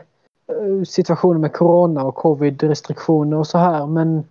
situationen 0.87 1.41
med 1.41 1.53
corona 1.53 2.03
och 2.03 2.15
covid-restriktioner 2.15 3.37
och 3.37 3.47
så 3.47 3.57
här. 3.57 3.87
Men 3.87 4.23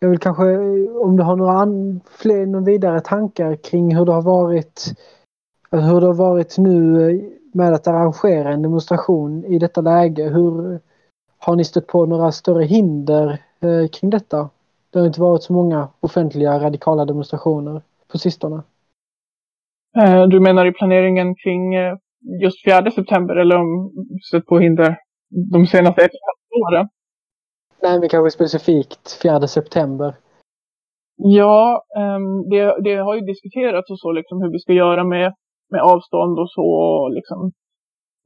jag 0.00 0.08
vill 0.08 0.18
kanske, 0.18 0.50
eh, 0.50 0.96
om 0.96 1.16
du 1.16 1.22
har 1.22 1.36
några 1.36 1.66
fler, 2.10 2.46
någon 2.46 2.64
vidare 2.64 3.00
tankar 3.00 3.56
kring 3.56 3.96
hur 3.96 4.04
det 4.04 4.12
har 4.12 4.22
varit 4.22 4.84
eh, 5.70 5.80
hur 5.80 6.00
det 6.00 6.06
har 6.06 6.14
varit 6.14 6.58
nu 6.58 7.30
med 7.52 7.74
att 7.74 7.86
arrangera 7.86 8.52
en 8.52 8.62
demonstration 8.62 9.44
i 9.44 9.58
detta 9.58 9.80
läge. 9.80 10.24
Hur 10.28 10.80
Har 11.38 11.56
ni 11.56 11.64
stött 11.64 11.86
på 11.86 12.06
några 12.06 12.32
större 12.32 12.64
hinder 12.64 13.42
kring 13.92 14.10
detta? 14.10 14.50
Det 14.90 14.98
har 14.98 15.06
inte 15.06 15.20
varit 15.20 15.42
så 15.42 15.52
många 15.52 15.88
offentliga 16.00 16.58
radikala 16.58 17.04
demonstrationer 17.04 17.82
på 18.08 18.18
sistone. 18.18 18.62
Eh, 19.98 20.26
du 20.28 20.40
menar 20.40 20.66
i 20.66 20.72
planeringen 20.72 21.34
kring 21.34 21.74
eh, 21.74 21.96
just 22.42 22.64
4 22.64 22.90
september 22.90 23.36
eller 23.36 23.56
om 23.56 23.90
stött 24.22 24.46
på 24.46 24.58
hinder 24.58 24.96
de 25.52 25.66
senaste 25.66 26.04
ett 26.04 26.10
åren? 26.66 26.88
Nej, 27.82 28.00
men 28.00 28.08
kanske 28.08 28.30
specifikt 28.30 29.22
4 29.22 29.46
september. 29.46 30.14
Ja, 31.16 31.82
um, 31.96 32.48
det, 32.50 32.82
det, 32.84 32.94
har 32.94 33.14
ju 33.14 33.20
diskuterats 33.20 33.90
och 33.90 33.98
så 33.98 34.12
liksom 34.12 34.42
hur 34.42 34.52
vi 34.52 34.58
ska 34.58 34.72
göra 34.72 35.04
med, 35.04 35.34
med 35.70 35.80
avstånd 35.80 36.38
och 36.38 36.50
så. 36.50 37.08
Liksom. 37.08 37.52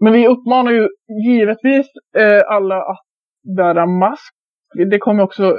Men 0.00 0.12
vi 0.12 0.28
uppmanar 0.28 0.72
ju 0.72 0.88
givetvis 1.26 1.86
eh, 2.18 2.42
alla 2.48 2.76
att 2.76 3.04
bära 3.56 3.86
mask. 3.86 4.34
Det 4.90 4.98
kommer 4.98 5.22
också, 5.22 5.56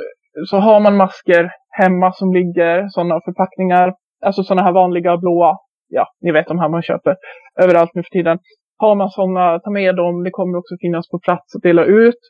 så 0.50 0.58
har 0.58 0.80
man 0.80 0.98
masker 0.98 1.52
hemma 1.70 2.14
som 2.14 2.34
ligger, 2.34 2.88
sådana 2.88 3.22
förpackningar, 3.26 3.94
alltså 4.26 4.44
sådana 4.44 4.64
här 4.64 4.72
vanliga 4.72 5.18
blåa, 5.18 5.58
ja, 5.94 6.08
ni 6.22 6.32
vet 6.32 6.48
de 6.48 6.60
här 6.60 6.70
man 6.70 6.82
köper 6.82 7.16
överallt 7.62 7.92
nu 7.96 8.04
för 8.04 8.10
tiden. 8.10 8.40
Har 8.78 8.96
man 8.96 9.10
sådana, 9.10 9.60
ta 9.60 9.70
med 9.70 9.96
dem. 9.96 10.24
Det 10.24 10.32
kommer 10.32 10.58
också 10.58 10.76
finnas 10.82 11.10
på 11.10 11.20
plats 11.20 11.56
att 11.56 11.62
dela 11.62 11.86
ut. 11.86 12.22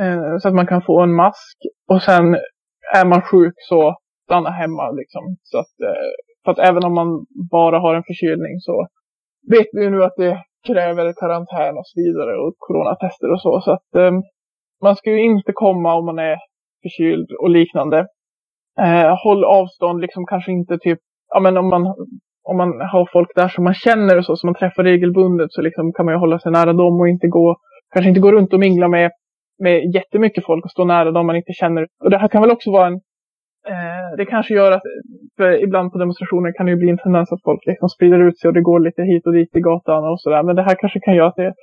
Eh, 0.00 0.38
så 0.38 0.48
att 0.48 0.54
man 0.54 0.66
kan 0.66 0.82
få 0.82 1.00
en 1.00 1.14
mask. 1.14 1.56
Och 1.88 2.02
sen 2.02 2.34
är 2.94 3.04
man 3.06 3.22
sjuk 3.22 3.54
så 3.56 3.96
stanna 4.24 4.50
hemma 4.50 4.90
liksom. 4.90 5.36
Så 5.42 5.58
att, 5.58 5.80
eh, 5.88 6.10
för 6.44 6.52
att 6.52 6.68
även 6.68 6.84
om 6.84 6.94
man 6.94 7.26
bara 7.50 7.78
har 7.78 7.94
en 7.94 8.08
förkylning 8.10 8.60
så 8.60 8.86
vet 9.50 9.66
vi 9.72 9.90
nu 9.90 10.04
att 10.04 10.16
det 10.16 10.42
kräver 10.66 11.12
karantän 11.12 11.78
och 11.78 11.86
så 11.86 12.00
vidare 12.00 12.38
och 12.38 12.54
coronatester 12.58 13.32
och 13.32 13.40
så. 13.40 13.60
Så 13.60 13.72
att 13.72 13.94
eh, 13.96 14.12
man 14.82 14.96
ska 14.96 15.10
ju 15.10 15.22
inte 15.22 15.52
komma 15.52 15.94
om 15.94 16.06
man 16.06 16.18
är 16.18 16.36
förkyld 16.82 17.30
och 17.40 17.50
liknande. 17.50 18.06
Eh, 18.80 19.16
håll 19.24 19.44
avstånd, 19.44 20.00
liksom 20.00 20.26
kanske 20.26 20.52
inte 20.52 20.78
typ, 20.78 20.98
ja 21.28 21.40
men 21.40 21.56
om 21.56 21.68
man 21.68 21.94
om 22.44 22.56
man 22.56 22.80
har 22.80 23.08
folk 23.12 23.28
där 23.34 23.48
som 23.48 23.64
man 23.64 23.74
känner 23.74 24.18
och 24.18 24.24
så, 24.24 24.36
som 24.36 24.46
man 24.46 24.54
träffar 24.54 24.84
regelbundet, 24.84 25.52
så 25.52 25.62
liksom 25.62 25.92
kan 25.92 26.04
man 26.04 26.14
ju 26.14 26.18
hålla 26.18 26.38
sig 26.38 26.52
nära 26.52 26.72
dem 26.72 27.00
och 27.00 27.08
inte 27.08 27.26
gå, 27.26 27.56
kanske 27.92 28.08
inte 28.08 28.20
gå 28.20 28.32
runt 28.32 28.52
och 28.52 28.60
mingla 28.60 28.88
med, 28.88 29.10
med 29.58 29.94
jättemycket 29.94 30.46
folk 30.46 30.64
och 30.64 30.70
stå 30.70 30.84
nära 30.84 31.10
dem 31.10 31.26
man 31.26 31.36
inte 31.36 31.52
känner. 31.52 31.86
Och 32.04 32.10
det 32.10 32.18
här 32.18 32.28
kan 32.28 32.42
väl 32.42 32.50
också 32.50 32.70
vara 32.70 32.86
en, 32.86 32.94
eh, 33.72 34.16
det 34.16 34.26
kanske 34.26 34.54
gör 34.54 34.72
att, 34.72 34.82
för 35.36 35.62
ibland 35.64 35.92
på 35.92 35.98
demonstrationer 35.98 36.52
kan 36.52 36.66
det 36.66 36.72
ju 36.72 36.78
bli 36.78 36.90
en 36.90 36.98
tendens 36.98 37.32
att 37.32 37.42
folk 37.44 37.66
liksom 37.66 37.88
sprider 37.88 38.20
ut 38.28 38.38
sig 38.38 38.48
och 38.48 38.54
det 38.54 38.68
går 38.70 38.80
lite 38.80 39.02
hit 39.02 39.26
och 39.26 39.32
dit 39.32 39.56
i 39.56 39.60
gatan 39.60 40.04
och 40.04 40.20
sådär. 40.20 40.42
Men 40.42 40.56
det 40.56 40.62
här 40.62 40.76
kanske 40.80 41.00
kan 41.00 41.14
göra 41.16 41.28
att 41.28 41.36
det 41.36 41.54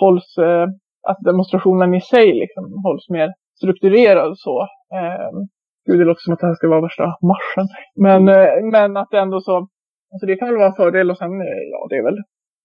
hålls, 0.00 0.38
eh, 0.38 0.66
att 1.08 1.18
demonstrationen 1.24 1.94
i 1.94 2.00
sig 2.00 2.26
liksom 2.34 2.64
hålls 2.84 3.08
mer 3.08 3.28
strukturerad 3.58 4.38
så. 4.38 4.60
Eh, 4.94 5.30
Gud, 5.86 5.98
det 5.98 6.04
låter 6.04 6.20
som 6.20 6.32
att 6.32 6.40
det 6.40 6.46
här 6.46 6.54
ska 6.54 6.68
vara 6.68 6.80
värsta 6.80 7.04
marschen. 7.04 7.66
Men, 7.96 8.28
eh, 8.28 8.70
men 8.72 8.96
att 8.96 9.10
det 9.10 9.18
ändå 9.18 9.40
så 9.40 9.68
Alltså 10.16 10.26
det 10.26 10.36
kan 10.36 10.48
väl 10.48 10.56
vara 10.56 10.68
en 10.68 10.74
fördel 10.74 11.10
och 11.10 11.18
sen, 11.18 11.40
eh, 11.40 11.62
ja 11.72 11.86
det 11.90 11.96
är 11.96 12.02
väl 12.02 12.22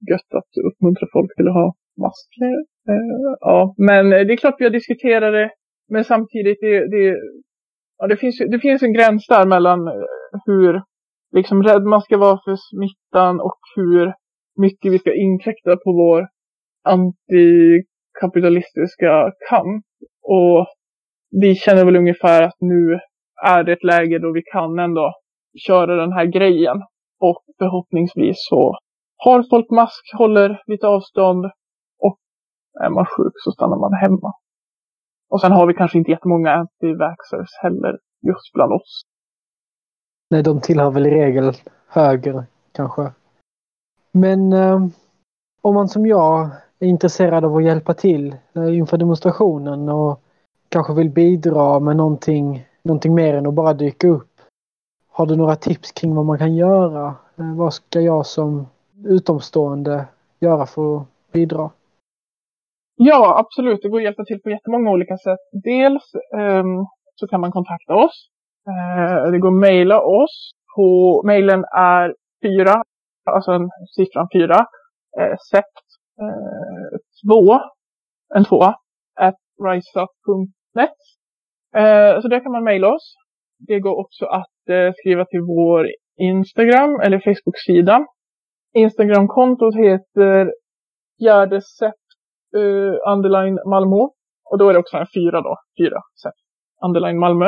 gött 0.10 0.34
att 0.40 0.52
uppmuntra 0.68 1.08
folk 1.14 1.36
till 1.36 1.48
att 1.48 1.54
ha 1.54 1.74
masker. 2.06 2.56
Eh, 2.90 3.36
ja, 3.40 3.76
men 3.78 4.14
eh, 4.14 4.22
det 4.26 4.34
är 4.34 4.38
klart 4.38 4.56
vi 4.60 4.66
har 4.66 4.72
diskuterat 4.72 5.34
det. 5.34 5.52
Men 5.90 6.04
samtidigt, 6.04 6.58
det, 6.62 6.88
det, 6.94 7.18
ja, 7.98 8.08
det, 8.08 8.18
finns, 8.18 8.38
det 8.38 8.60
finns 8.60 8.84
en 8.84 8.94
gräns 8.94 9.28
där 9.28 9.46
mellan 9.46 9.88
eh, 9.88 9.94
hur 10.46 10.82
liksom 11.32 11.64
rädd 11.64 11.84
man 11.84 12.02
ska 12.02 12.18
vara 12.18 12.40
för 12.46 12.56
smittan 12.56 13.40
och 13.40 13.60
hur 13.76 14.14
mycket 14.62 14.92
vi 14.92 15.00
ska 15.00 15.14
inkräkta 15.14 15.78
på 15.84 15.94
vår 15.94 16.28
antikapitalistiska 16.84 19.32
kamp. 19.50 19.86
Och 20.24 20.68
vi 21.42 21.56
känner 21.56 21.86
väl 21.86 21.96
ungefär 21.96 22.44
att 22.44 22.58
nu 22.60 23.00
är 23.44 23.64
det 23.64 23.74
ett 23.74 23.84
läge 23.84 24.20
då 24.20 24.32
vi 24.32 24.42
kan 24.54 24.80
ändå 24.80 25.14
köra 25.68 25.96
den 25.96 26.12
här 26.12 26.26
grejen. 26.26 26.82
Och 27.22 27.44
förhoppningsvis 27.58 28.36
så 28.50 28.78
har 29.18 29.44
folk 29.50 29.70
mask, 29.70 30.14
håller 30.18 30.64
lite 30.68 30.88
avstånd 30.88 31.46
och 32.00 32.18
är 32.84 32.90
man 32.90 33.06
sjuk 33.06 33.34
så 33.36 33.52
stannar 33.52 33.78
man 33.78 33.94
hemma. 33.94 34.34
Och 35.30 35.42
sen 35.42 35.52
har 35.52 35.68
vi 35.68 35.74
kanske 35.74 35.98
inte 35.98 36.12
jättemånga 36.12 36.50
anti-vaxxers 36.50 37.50
heller 37.62 38.00
just 38.28 38.54
bland 38.54 38.74
oss. 38.74 39.02
Nej, 40.30 40.44
de 40.44 40.62
tillhör 40.62 40.92
väl 40.92 41.08
i 41.08 41.10
regel 41.10 41.54
höger 41.88 42.46
kanske. 42.72 43.12
Men 44.12 44.54
eh, 44.54 44.80
om 45.62 45.76
man 45.76 45.88
som 45.88 46.06
jag 46.06 46.50
är 46.80 46.88
intresserad 46.88 47.46
av 47.46 47.56
att 47.56 47.64
hjälpa 47.64 47.94
till 47.94 48.36
eh, 48.56 48.78
inför 48.78 48.98
demonstrationen 48.98 49.90
och 49.90 50.22
kanske 50.70 50.94
vill 50.94 51.10
bidra 51.10 51.80
med 51.80 51.96
någonting, 51.96 52.66
någonting 52.84 53.16
mer 53.16 53.34
än 53.34 53.48
att 53.48 53.54
bara 53.54 53.74
dyka 53.74 54.08
upp. 54.08 54.31
Har 55.22 55.26
du 55.26 55.36
några 55.36 55.56
tips 55.56 55.92
kring 55.92 56.16
vad 56.16 56.26
man 56.26 56.38
kan 56.38 56.56
göra? 56.56 57.08
Eh, 57.38 57.56
vad 57.58 57.74
ska 57.74 58.02
jag 58.02 58.26
som 58.26 58.68
utomstående 59.06 60.08
göra 60.40 60.66
för 60.66 60.98
att 60.98 61.08
bidra? 61.32 61.72
Ja, 62.96 63.40
absolut. 63.40 63.80
Det 63.82 63.90
går 63.90 63.98
att 63.98 64.04
hjälpa 64.04 64.24
till 64.24 64.42
på 64.42 64.50
jättemånga 64.50 64.92
olika 64.92 65.18
sätt. 65.18 65.40
Dels 65.64 66.04
um, 66.34 66.86
så 67.16 67.28
kan 67.28 67.42
man 67.42 67.52
kontakta 67.52 67.96
oss. 67.96 68.30
Uh, 68.68 69.32
det 69.32 69.40
går 69.40 69.48
att 69.50 69.60
mejla 69.70 70.02
oss. 70.02 70.52
På 70.76 71.22
mejlen 71.26 71.66
är 71.78 72.16
fyra, 72.44 72.84
alltså 73.32 73.52
en, 73.52 73.70
siffran 73.96 74.28
fyra, 74.34 74.60
uh, 75.20 75.36
sept 75.52 75.86
uh, 76.22 76.98
två, 77.26 77.60
en 78.36 78.46
tvåa, 78.46 78.76
at 79.20 79.36
riseup.net. 79.64 81.00
Uh, 81.78 82.22
så 82.22 82.28
där 82.28 82.44
kan 82.44 82.52
man 82.52 82.64
mejla 82.64 82.88
oss. 82.96 83.16
Det 83.68 83.80
går 83.80 84.00
också 84.00 84.26
att 84.26 84.70
eh, 84.70 84.94
skriva 84.98 85.26
till 85.26 85.42
vår 85.42 85.88
Instagram 86.20 87.00
eller 87.04 87.20
Facebook-sida. 87.20 88.06
Instagram-kontot 88.74 89.76
heter 89.76 90.52
fjärde 91.20 91.56
uh, 91.56 92.62
eh, 92.62 93.14
underline 93.14 93.60
Malmö. 93.66 94.08
Och 94.52 94.58
då 94.58 94.70
är 94.70 94.74
det 94.74 94.80
också 94.80 94.98
en 94.98 95.08
fyra 95.16 95.42
då. 95.42 95.56
Fyra 95.80 96.00
sept 96.24 96.36
underline 96.86 97.20
Malmö. 97.20 97.48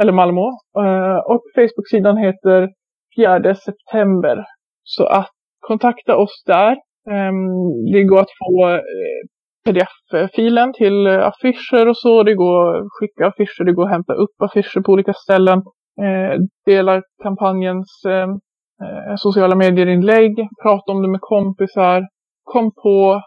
Eller 0.00 0.12
Malmö. 0.12 0.46
Uh, 0.78 1.18
och 1.32 1.42
Facebook-sidan 1.54 2.16
heter 2.16 2.68
fjärde 3.16 3.54
september. 3.54 4.44
Så 4.82 5.06
att 5.06 5.30
kontakta 5.60 6.16
oss 6.16 6.42
där. 6.46 6.76
Um, 7.10 7.92
det 7.92 8.04
går 8.04 8.20
att 8.20 8.36
få 8.38 8.68
eh, 8.68 9.22
pdf-filen 9.64 10.72
till 10.72 11.06
affischer 11.06 11.88
och 11.88 11.96
så. 11.96 12.22
Det 12.22 12.34
går 12.34 12.76
att 12.76 12.86
skicka 12.90 13.26
affischer, 13.26 13.64
det 13.64 13.72
går 13.72 13.84
att 13.84 13.90
hämta 13.90 14.12
upp 14.12 14.42
affischer 14.42 14.80
på 14.80 14.92
olika 14.92 15.12
ställen. 15.14 15.58
Eh, 16.02 16.40
dela 16.66 17.02
kampanjens 17.22 18.02
eh, 18.06 18.28
eh, 18.84 19.14
sociala 19.16 19.54
medier-inlägg, 19.54 20.48
prata 20.62 20.92
om 20.92 21.02
det 21.02 21.08
med 21.08 21.20
kompisar, 21.20 22.08
kom 22.44 22.72
på 22.82 23.22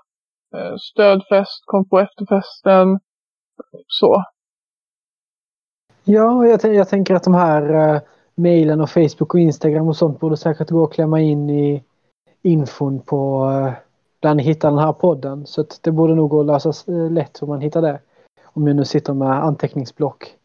eh, 0.55 0.75
stödfest, 0.79 1.63
kom 1.65 1.89
på 1.89 1.99
efterfesten, 1.99 2.99
så. 3.87 4.23
Ja, 6.03 6.45
jag, 6.45 6.75
jag 6.75 6.89
tänker 6.89 7.15
att 7.15 7.23
de 7.23 7.33
här 7.33 7.93
eh, 7.95 8.01
mejlen 8.35 8.81
och 8.81 8.89
Facebook 8.89 9.33
och 9.33 9.39
Instagram 9.39 9.87
och 9.87 9.95
sånt 9.95 10.19
borde 10.19 10.37
säkert 10.37 10.69
gå 10.69 10.83
att 10.83 10.93
klämma 10.93 11.21
in 11.21 11.49
i 11.49 11.83
infon 12.41 13.01
på 13.01 13.49
eh 13.49 13.86
där 14.19 14.35
ni 14.35 14.43
hittar 14.43 14.69
den 14.69 14.79
här 14.79 14.93
podden. 14.93 15.45
Så 15.45 15.65
det 15.83 15.91
borde 15.91 16.15
nog 16.15 16.29
gå 16.29 16.39
att 16.39 16.45
lösa 16.45 16.91
eh, 16.91 17.11
lätt 17.11 17.41
hur 17.41 17.47
man 17.47 17.61
hittar 17.61 17.81
det. 17.81 17.99
Om 18.45 18.67
jag 18.67 18.75
nu 18.75 18.85
sitter 18.85 19.13
med 19.13 19.43
anteckningsblock 19.43 20.35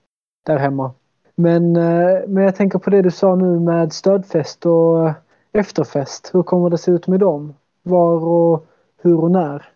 där 0.47 0.57
hemma. 0.59 0.93
Men, 1.35 1.77
eh, 1.77 2.21
men 2.29 2.45
jag 2.45 2.57
tänker 2.57 2.79
på 2.79 2.91
det 2.91 3.03
du 3.03 3.11
sa 3.11 3.35
nu 3.35 3.61
med 3.61 3.93
stödfest 3.93 4.67
och 4.67 5.09
eh, 5.09 5.15
efterfest. 5.53 6.31
Hur 6.35 6.43
kommer 6.43 6.71
det 6.71 6.79
se 6.79 6.91
ut 6.91 7.07
med 7.07 7.21
dem? 7.21 7.55
Var 7.83 8.25
och 8.25 8.67
hur 9.03 9.21
och 9.25 9.31
när? 9.31 9.69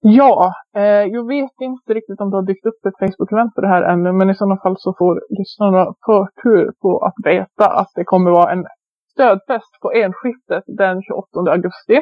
Ja, 0.00 0.52
eh, 0.76 0.82
jag 0.82 1.26
vet 1.26 1.60
inte 1.60 1.94
riktigt 1.94 2.20
om 2.20 2.30
det 2.30 2.36
har 2.36 2.42
dykt 2.42 2.66
upp 2.66 2.86
ett 2.86 2.98
Facebook-event 3.00 3.54
för 3.54 3.62
det 3.62 3.68
här 3.68 3.82
ännu. 3.82 4.12
Men 4.12 4.30
i 4.30 4.34
sådana 4.34 4.56
fall 4.56 4.76
så 4.78 4.94
får 4.98 5.22
lyssnarna 5.38 5.94
förtur 6.06 6.72
på 6.82 6.98
att 6.98 7.14
veta 7.24 7.66
att 7.66 7.90
det 7.94 8.04
kommer 8.04 8.30
vara 8.30 8.52
en 8.52 8.66
stödfest 9.12 9.80
på 9.82 9.92
enskiftet 9.92 10.64
den 10.66 11.02
28 11.02 11.50
augusti. 11.50 12.00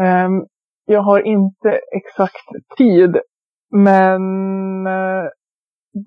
Ehm, 0.00 0.46
jag 0.84 1.02
har 1.02 1.20
inte 1.20 1.80
exakt 1.96 2.76
tid. 2.78 3.16
Men 3.70 4.22
eh, 4.86 5.24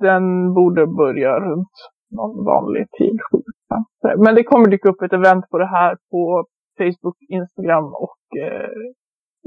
den 0.02 0.54
borde 0.54 0.88
börja 0.88 1.40
runt 1.40 1.76
någon 2.12 2.46
vanlig 2.46 2.92
tid. 2.92 3.20
Men 4.18 4.36
det 4.36 4.44
kommer 4.44 4.70
dyka 4.70 4.90
upp 4.90 5.02
ett 5.02 5.14
event 5.14 5.50
på 5.50 5.58
det 5.58 5.68
här 5.68 5.98
på 6.12 6.46
Facebook, 6.78 7.18
Instagram 7.30 7.86
och 7.86 8.38
eh, 8.42 8.70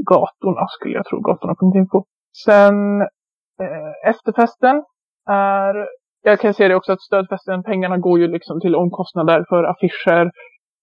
gatorna 0.09 0.67
skulle 0.69 0.95
jag 0.95 1.07
tro, 1.07 1.21
gatorna.info. 1.21 2.05
Sen 2.45 3.01
eh, 3.63 4.11
efterfesten 4.11 4.85
är, 5.31 5.87
jag 6.23 6.41
kan 6.41 6.55
säga 6.55 6.69
det 6.69 6.75
också 6.75 6.93
att 6.93 7.01
stödfesten, 7.01 7.63
pengarna 7.63 7.99
går 7.99 8.19
ju 8.19 8.29
liksom 8.29 8.61
till 8.61 8.75
omkostnader 8.77 9.45
för 9.49 9.65
affischer, 9.65 10.31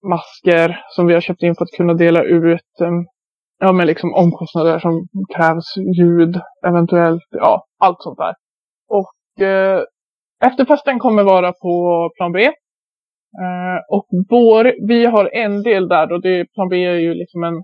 masker 0.09 0.79
som 0.89 1.07
vi 1.07 1.13
har 1.13 1.21
köpt 1.21 1.43
in 1.43 1.55
för 1.55 1.63
att 1.63 1.77
kunna 1.77 1.93
dela 1.93 2.23
ut. 2.23 2.81
Ehm, 2.81 3.05
Ja 3.59 3.71
men 3.71 3.87
liksom 3.87 4.13
omkostnader 4.13 4.79
som 4.79 5.07
krävs, 5.35 5.77
ljud 5.97 6.41
eventuellt, 6.67 7.23
ja 7.31 7.65
allt 7.79 8.01
sånt 8.01 8.17
där. 8.17 8.33
Och 8.89 9.45
eh, 9.45 9.83
efterfesten 10.45 10.99
kommer 10.99 11.23
vara 11.23 11.51
på 11.51 12.09
plan 12.17 12.31
B. 12.31 12.45
Eh, 13.43 13.79
och 13.89 14.05
vår, 14.29 14.87
vi 14.87 15.05
har 15.05 15.29
en 15.33 15.63
del 15.63 15.87
där 15.87 16.11
och 16.11 16.21
det, 16.21 16.45
plan 16.53 16.69
B 16.69 16.85
är 16.85 16.95
ju 16.95 17.13
liksom 17.13 17.43
en, 17.43 17.63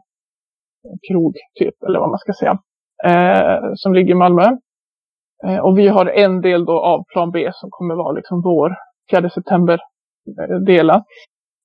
krog 1.10 1.36
typ, 1.60 1.84
eller 1.84 2.00
vad 2.00 2.10
man 2.10 2.20
ska 2.20 2.34
säga, 2.34 2.58
eh, 3.06 3.62
som 3.76 3.94
ligger 3.94 4.12
i 4.12 4.18
Malmö. 4.18 4.58
Eh, 5.46 5.58
och 5.58 5.78
vi 5.78 5.88
har 5.88 6.06
en 6.06 6.42
del 6.42 6.66
då 6.66 6.80
av 6.80 7.04
plan 7.14 7.32
B 7.32 7.50
som 7.54 7.70
kommer 7.72 7.96
vara 7.96 8.12
liksom 8.12 8.42
vår 8.42 8.76
4 9.12 9.30
september-delen. 9.30 10.96
Eh, 10.96 11.02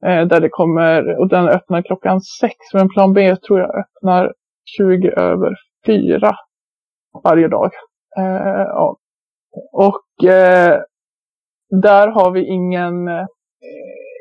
Eh, 0.05 0.27
där 0.27 0.41
det 0.41 0.49
kommer, 0.49 1.21
och 1.21 1.29
den 1.29 1.49
öppnar 1.49 1.83
klockan 1.83 2.21
sex. 2.21 2.57
Men 2.75 2.89
plan 2.89 3.13
B 3.13 3.37
tror 3.37 3.61
jag 3.61 3.79
öppnar 3.79 4.33
20 4.77 5.11
över 5.11 5.55
fyra 5.87 6.37
varje 7.25 7.49
dag. 7.49 7.71
Eh, 8.19 8.63
ja. 8.69 8.97
Och 9.73 10.29
eh, 10.29 10.81
där 11.83 12.09
har 12.09 12.31
vi 12.31 12.47
ingen 12.47 13.09
eh, 13.09 13.27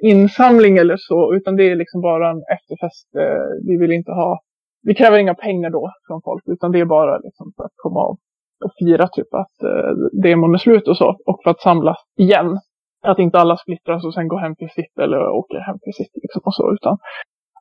insamling 0.03 0.77
eller 0.77 0.97
så, 0.97 1.35
utan 1.35 1.55
det 1.55 1.71
är 1.71 1.75
liksom 1.75 2.01
bara 2.01 2.31
en 2.31 2.43
efterfest. 2.53 3.15
Eh, 3.15 3.67
vi 3.67 3.77
vill 3.77 3.91
inte 3.91 4.11
ha, 4.11 4.39
vi 4.83 4.95
kräver 4.95 5.17
inga 5.17 5.35
pengar 5.35 5.69
då 5.69 5.91
från 6.07 6.21
folk, 6.21 6.43
utan 6.45 6.71
det 6.71 6.79
är 6.79 6.85
bara 6.85 7.17
liksom 7.17 7.53
för 7.57 7.63
att 7.63 7.73
komma 7.75 7.99
av 7.99 8.17
och 8.65 8.71
fira 8.79 9.07
typ 9.07 9.33
att 9.33 9.63
eh, 9.63 10.21
demon 10.23 10.53
är 10.53 10.57
slut 10.57 10.88
och 10.88 10.97
så, 10.97 11.17
och 11.25 11.39
för 11.43 11.51
att 11.51 11.61
samlas 11.61 11.97
igen. 12.17 12.59
Att 13.06 13.20
inte 13.20 13.39
alla 13.39 13.58
splittras 13.58 14.06
och 14.06 14.13
sen 14.13 14.28
går 14.28 14.39
hem 14.39 14.56
till 14.56 14.70
sitt 14.70 14.98
eller 15.00 15.30
åker 15.30 15.60
hem 15.60 15.80
till 15.84 15.94
sitt 15.94 16.13
liksom 16.24 16.41
och 16.46 16.56
så, 16.56 16.74
utan 16.74 16.98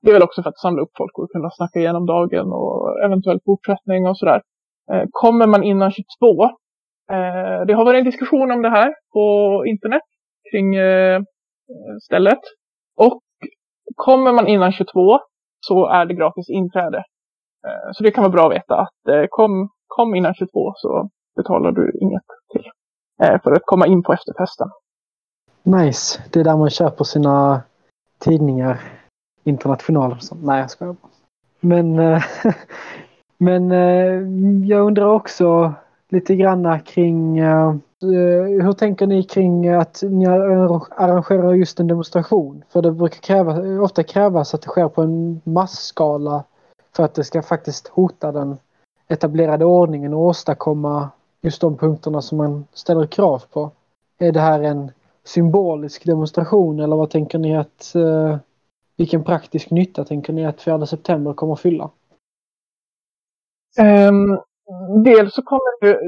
det 0.03 0.11
är 0.11 0.13
väl 0.13 0.23
också 0.23 0.43
för 0.43 0.51
att 0.51 0.59
samla 0.59 0.83
upp 0.83 0.95
folk 0.99 1.19
och 1.19 1.31
kunna 1.31 1.51
snacka 1.51 1.79
igenom 1.79 2.07
dagen 2.07 2.53
och 2.53 3.05
eventuell 3.05 3.41
fortsättning 3.45 4.07
och 4.07 4.19
sådär. 4.19 4.41
Eh, 4.93 5.05
kommer 5.11 5.47
man 5.47 5.63
innan 5.63 5.91
22 5.91 6.51
Eh, 7.13 7.67
det 7.67 7.73
har 7.75 7.85
varit 7.85 7.99
en 7.99 8.05
diskussion 8.05 8.51
om 8.51 8.63
det 8.63 8.71
här 8.71 8.95
på 9.13 9.25
internet 9.67 10.03
kring 10.51 10.75
eh, 10.75 11.21
stället. 12.03 12.41
Och 12.97 13.21
kommer 13.97 14.33
man 14.33 14.47
innan 14.47 14.73
22 14.73 15.19
så 15.61 15.87
är 15.87 16.07
det 16.07 16.15
gratis 16.15 16.51
inträde. 16.51 16.99
Eh, 17.67 17.91
så 17.93 18.05
det 18.05 18.11
kan 18.11 18.25
vara 18.25 18.33
bra 18.33 18.47
att 18.47 18.55
veta 18.55 18.75
att 18.75 19.09
eh, 19.09 19.25
kom, 19.31 19.69
kom 19.87 20.15
innan 20.15 20.35
22 20.35 20.73
så 20.77 21.09
betalar 21.37 21.73
du 21.73 21.99
inget 22.01 22.29
till. 22.53 22.71
Eh, 23.23 23.43
för 23.43 23.53
att 23.53 23.63
komma 23.65 23.87
in 23.87 24.03
på 24.03 24.13
efterfesten. 24.13 24.69
Nice. 25.66 26.22
Det 26.31 26.40
är 26.40 26.44
där 26.44 26.57
man 26.57 26.70
köper 26.70 27.05
sina 27.05 27.62
tidningar. 28.18 28.81
International. 29.44 30.16
Nej, 30.42 30.61
jag 30.61 30.70
skojar 30.70 30.92
bara. 30.92 31.11
Men, 31.61 31.98
eh, 31.98 32.22
men 33.38 33.72
eh, 33.72 34.68
jag 34.68 34.87
undrar 34.87 35.07
också 35.07 35.72
lite 36.09 36.37
granna 36.37 36.79
kring 36.79 37.38
eh, 37.38 37.74
hur 38.62 38.72
tänker 38.72 39.07
ni 39.07 39.22
kring 39.22 39.68
att 39.68 40.03
ni 40.03 40.27
arrangerar 40.27 41.55
just 41.55 41.81
en 41.81 41.87
demonstration? 41.87 42.64
För 42.68 42.83
det 42.83 42.92
brukar 42.92 43.20
kräva, 43.20 43.81
ofta 43.83 44.03
krävas 44.03 44.55
att 44.55 44.62
det 44.62 44.68
sker 44.68 44.88
på 44.88 45.03
en 45.03 45.40
massskala 45.44 46.44
för 46.96 47.05
att 47.05 47.14
det 47.14 47.24
ska 47.24 47.42
faktiskt 47.42 47.88
hota 47.88 48.33
den 48.33 48.57
etablerade 49.09 49.64
ordningen 49.64 50.14
och 50.14 50.20
åstadkomma 50.20 51.09
just 51.42 51.61
de 51.61 51.77
punkterna 51.77 52.22
som 52.22 52.38
man 52.38 52.64
ställer 52.72 53.07
krav 53.07 53.42
på. 53.53 53.70
Är 54.18 54.33
det 54.33 54.40
här 54.40 54.61
en 54.62 54.90
symbolisk 55.25 56.05
demonstration 56.05 56.81
eller 56.81 56.97
vad 56.97 57.11
tänker 57.11 57.39
ni 57.39 57.57
att 57.57 57.95
eh, 57.95 58.39
vilken 58.97 59.25
praktisk 59.25 59.71
nytta 59.71 60.05
tänker 60.05 60.33
ni 60.33 60.47
att 60.47 60.63
4 60.63 60.87
september 60.87 61.33
kommer 61.33 61.53
att 61.53 61.61
fylla? 61.61 61.91
Um, 64.09 64.41
dels 65.05 65.35
så 65.35 65.43
kommer 65.43 65.87
det, 65.87 65.99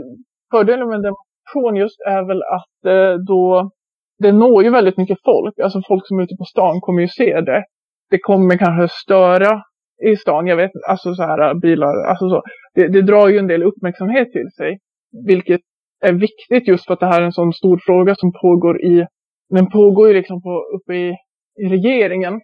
fördelen 0.51 0.89
med 0.89 0.97
en 0.97 1.03
demonstration 1.03 1.77
just 1.77 2.01
är 2.01 2.23
väl 2.23 2.43
att 2.43 2.85
eh, 2.87 3.25
då 3.27 3.71
det 4.19 4.33
når 4.33 4.65
ju 4.65 4.71
väldigt 4.71 4.97
mycket 4.97 5.19
folk. 5.25 5.59
Alltså 5.59 5.83
folk 5.89 6.07
som 6.07 6.19
är 6.19 6.23
ute 6.23 6.37
på 6.37 6.45
stan 6.45 6.81
kommer 6.81 7.03
ju 7.03 7.09
se 7.09 7.41
det. 7.41 7.65
Det 8.11 8.19
kommer 8.19 8.57
kanske 8.57 8.97
störa 9.05 9.63
i 10.05 10.17
stan, 10.17 10.47
jag 10.47 10.57
vet 10.57 10.71
alltså 10.89 11.15
så 11.15 11.23
här 11.23 11.49
eh, 11.49 11.55
bilar, 11.55 12.07
alltså 12.09 12.29
så. 12.29 12.43
Det, 12.75 12.89
det 12.89 13.03
drar 13.03 13.29
ju 13.29 13.39
en 13.39 13.47
del 13.47 13.63
uppmärksamhet 13.63 14.33
till 14.33 14.51
sig. 14.57 14.79
Vilket 15.27 15.61
är 16.01 16.13
viktigt 16.13 16.69
just 16.69 16.87
för 16.87 16.95
att 16.95 17.01
det 17.01 17.07
här 17.07 17.21
är 17.21 17.25
en 17.25 17.33
sån 17.33 17.53
stor 17.53 17.81
fråga 17.87 18.15
som 18.15 18.33
pågår 18.33 18.85
i, 18.85 19.07
den 19.49 19.71
pågår 19.71 20.09
ju 20.09 20.15
liksom 20.15 20.43
på, 20.43 20.65
uppe 20.77 20.95
i, 20.95 21.17
i 21.63 21.69
regeringen. 21.69 22.41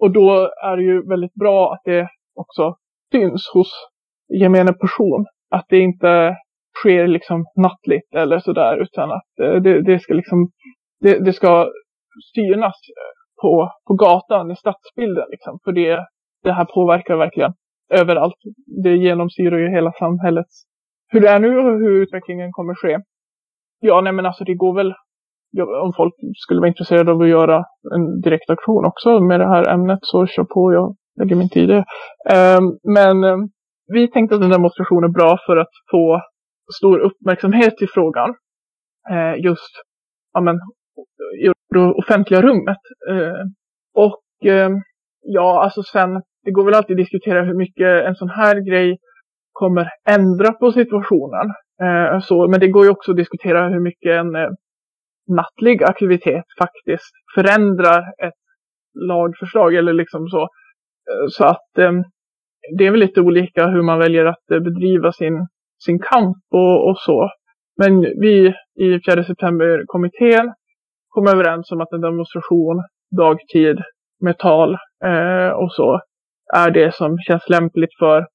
Och 0.00 0.10
då 0.10 0.50
är 0.64 0.76
det 0.76 0.82
ju 0.82 1.08
väldigt 1.08 1.34
bra 1.34 1.72
att 1.72 1.80
det 1.84 2.08
också 2.34 2.76
syns 3.12 3.50
hos 3.54 3.70
gemene 4.40 4.72
person. 4.72 5.26
Att 5.50 5.66
det 5.68 5.78
inte 5.78 6.36
sker 6.78 7.06
liksom 7.06 7.44
nattligt 7.56 8.14
eller 8.14 8.38
sådär 8.38 8.76
utan 8.76 9.10
att 9.12 9.40
eh, 9.42 9.54
det, 9.54 9.82
det 9.82 9.98
ska 9.98 10.14
liksom 10.14 10.50
det, 11.00 11.18
det, 11.24 11.32
ska 11.32 11.70
synas 12.34 12.76
på, 13.42 13.70
på 13.86 13.94
gatan 13.94 14.50
i 14.50 14.56
stadsbilden 14.56 15.26
liksom. 15.30 15.58
För 15.64 15.72
det, 15.72 16.06
det 16.42 16.52
här 16.52 16.64
påverkar 16.64 17.16
verkligen 17.16 17.52
överallt. 17.90 18.34
Det 18.84 18.96
genomsyrar 18.96 19.58
ju 19.58 19.68
hela 19.68 19.92
samhällets 19.92 20.64
hur 21.12 21.20
det 21.20 21.28
är 21.28 21.38
nu 21.38 21.58
och 21.58 21.78
hur 21.78 22.02
utvecklingen 22.02 22.52
kommer 22.52 22.74
ske. 22.74 22.98
Ja, 23.80 24.00
nej 24.00 24.12
men 24.12 24.26
alltså 24.26 24.44
det 24.44 24.54
går 24.54 24.74
väl 24.74 24.94
om 25.82 25.92
folk 25.96 26.14
skulle 26.36 26.60
vara 26.60 26.68
intresserade 26.68 27.12
av 27.12 27.20
att 27.20 27.28
göra 27.28 27.64
en 27.94 28.20
direkt 28.20 28.50
aktion 28.50 28.84
också 28.84 29.20
med 29.20 29.40
det 29.40 29.48
här 29.48 29.68
ämnet 29.74 29.98
så 30.02 30.26
kör 30.26 30.44
på, 30.44 30.72
jag 30.72 30.96
lägger 31.20 31.36
min 31.36 31.48
tid 31.48 31.70
i 31.70 31.72
det. 31.72 31.84
Men 32.82 33.24
eh, 33.24 33.36
vi 33.92 34.10
tänkte 34.10 34.36
att 34.36 34.42
en 34.42 34.50
demonstration 34.50 35.04
är 35.04 35.08
bra 35.08 35.38
för 35.46 35.56
att 35.56 35.70
få 35.90 36.20
stor 36.78 36.98
uppmärksamhet 36.98 37.82
i 37.82 37.86
frågan. 37.86 38.34
Eh, 39.10 39.44
just 39.44 39.72
ja, 40.32 40.40
men, 40.40 40.56
i 41.44 41.52
det 41.74 41.80
offentliga 41.80 42.42
rummet. 42.42 42.78
Eh, 43.10 43.44
och 43.94 44.22
ja, 45.20 45.62
alltså 45.64 45.82
sen, 45.82 46.22
det 46.44 46.50
går 46.50 46.64
väl 46.64 46.74
alltid 46.74 46.94
att 46.94 47.04
diskutera 47.04 47.42
hur 47.44 47.54
mycket 47.54 48.06
en 48.06 48.14
sån 48.14 48.28
här 48.28 48.70
grej 48.70 48.98
kommer 49.62 49.86
ändra 50.08 50.52
på 50.52 50.72
situationen. 50.72 51.46
Eh, 51.84 52.20
så, 52.20 52.48
men 52.48 52.60
det 52.60 52.68
går 52.68 52.84
ju 52.84 52.90
också 52.90 53.10
att 53.10 53.16
diskutera 53.16 53.68
hur 53.68 53.80
mycket 53.80 54.12
en 54.20 54.34
eh, 54.36 54.50
nattlig 55.40 55.82
aktivitet 55.82 56.44
faktiskt 56.58 57.12
förändrar 57.34 58.00
ett 58.26 58.42
lagförslag 59.08 59.74
eller 59.74 59.92
liksom 59.92 60.28
så. 60.28 60.42
Eh, 60.42 61.26
så 61.28 61.44
att 61.44 61.78
eh, 61.78 61.92
det 62.78 62.86
är 62.86 62.90
väl 62.90 63.00
lite 63.00 63.20
olika 63.20 63.66
hur 63.66 63.82
man 63.82 63.98
väljer 63.98 64.24
att 64.24 64.50
eh, 64.52 64.60
bedriva 64.60 65.12
sin, 65.12 65.46
sin 65.84 65.98
kamp 65.98 66.44
och, 66.50 66.88
och 66.88 66.98
så. 66.98 67.30
Men 67.76 68.00
vi 68.00 68.54
i 68.80 69.00
4 69.10 69.24
september-kommittén 69.24 70.52
kom 71.08 71.26
överens 71.26 71.72
om 71.72 71.80
att 71.80 71.92
en 71.92 72.00
demonstration 72.00 72.82
dagtid 73.16 73.78
med 74.20 74.38
tal 74.38 74.76
eh, 75.04 75.48
och 75.48 75.72
så 75.72 76.00
är 76.54 76.70
det 76.70 76.94
som 76.94 77.18
känns 77.18 77.48
lämpligt 77.48 77.94
för 77.98 78.26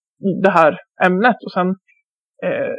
det 0.44 0.50
här 0.50 0.78
ämnet. 1.06 1.36
Och 1.46 1.52
sen 1.52 1.68
eh, 2.44 2.74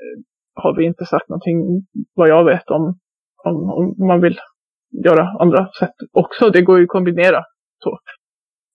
har 0.54 0.76
vi 0.76 0.85
inte 0.85 1.04
sagt 1.04 1.28
någonting 1.28 1.87
vad 2.14 2.28
jag 2.28 2.44
vet 2.44 2.70
om, 2.70 2.98
om, 3.44 3.57
om 3.57 4.07
man 4.07 4.20
vill 4.20 4.38
göra 5.04 5.24
andra 5.40 5.68
sätt 5.78 5.94
också. 6.12 6.50
Det 6.50 6.62
går 6.62 6.78
ju 6.78 6.85
att 6.85 6.88
kombinera. 6.88 7.42
Så. 7.85 7.98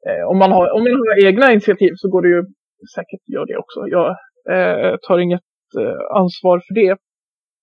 Eh, 0.09 0.27
om, 0.27 0.37
man 0.37 0.51
har, 0.51 0.71
om 0.75 0.83
man 0.83 0.93
har 0.93 1.25
egna 1.27 1.51
initiativ 1.51 1.91
så 1.95 2.09
går 2.09 2.21
det 2.21 2.29
ju 2.29 2.43
säkert 2.95 3.21
att 3.23 3.33
göra 3.33 3.45
det 3.45 3.57
också. 3.57 3.79
Jag 3.87 4.09
eh, 4.55 4.95
tar 5.07 5.19
inget 5.19 5.41
eh, 5.79 6.17
ansvar 6.19 6.61
för 6.67 6.73
det. 6.73 6.97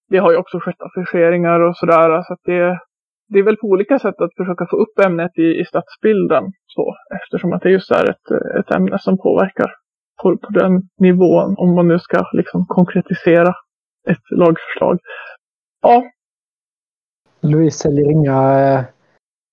Det 0.08 0.18
har 0.18 0.30
ju 0.30 0.36
också 0.36 0.58
skett 0.60 0.82
affischeringar 0.82 1.60
och 1.60 1.76
sådär. 1.76 2.22
Så 2.22 2.32
att 2.32 2.40
det, 2.44 2.78
det 3.28 3.38
är 3.38 3.42
väl 3.42 3.56
på 3.56 3.66
olika 3.66 3.98
sätt 3.98 4.20
att 4.20 4.36
försöka 4.36 4.66
få 4.70 4.76
upp 4.76 4.98
ämnet 5.06 5.38
i, 5.38 5.60
i 5.60 5.64
stadsbilden. 5.64 6.44
Så, 6.66 6.94
eftersom 7.22 7.52
att 7.52 7.62
det 7.62 7.70
just 7.70 7.90
är 7.90 8.10
ett, 8.10 8.26
ett 8.60 8.70
ämne 8.74 8.98
som 8.98 9.18
påverkar 9.18 9.70
på, 10.22 10.36
på 10.36 10.50
den 10.50 10.88
nivån. 10.98 11.54
Om 11.58 11.74
man 11.74 11.88
nu 11.88 11.98
ska 11.98 12.24
liksom 12.32 12.66
konkretisera 12.66 13.54
ett 14.08 14.30
lagförslag. 14.30 14.98
Ja. 15.82 16.04
Louise 17.40 17.78
säljer 17.78 18.10
inga 18.10 18.60
eh, 18.60 18.84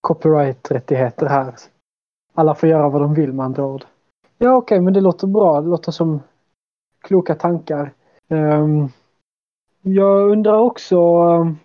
copyright-rättigheter 0.02 1.26
här. 1.26 1.54
Alla 2.34 2.56
får 2.56 2.70
göra 2.70 2.90
vad 2.90 3.02
de 3.02 3.14
vill 3.14 3.34
med 3.34 3.46
andra 3.46 3.66
ord. 3.66 3.86
Ja, 4.38 4.56
okej, 4.56 4.76
okay, 4.76 4.82
men 4.82 4.94
det 4.94 5.02
låter 5.02 5.28
bra. 5.28 5.62
Det 5.62 5.68
låter 5.68 5.92
som 5.92 6.22
kloka 7.02 7.36
tankar. 7.36 7.94
Um, 8.30 8.90
jag 9.82 10.32
undrar 10.32 10.58
också, 10.58 11.24
um, 11.24 11.58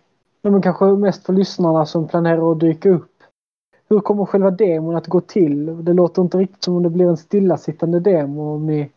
men 0.43 0.63
kanske 0.63 0.85
mest 0.85 1.27
för 1.27 1.33
lyssnarna 1.33 1.87
som 1.87 2.09
planerar 2.09 2.53
att 2.53 2.61
dyka 2.61 2.91
upp. 2.91 3.12
Hur 3.93 4.01
kommer 4.01 4.25
själva 4.25 4.51
demon 4.51 4.97
att 4.97 5.07
gå 5.07 5.21
till? 5.21 5.85
Det 5.85 5.93
låter 5.93 6.23
inte 6.23 6.39
riktigt 6.39 6.65
som 6.65 6.77
om 6.77 6.83
det 6.83 6.91
blir 6.91 7.09
en 7.09 7.17
stillasittande 7.17 8.01
demo 8.01 8.55
om 8.55 8.67
ni 8.67 8.91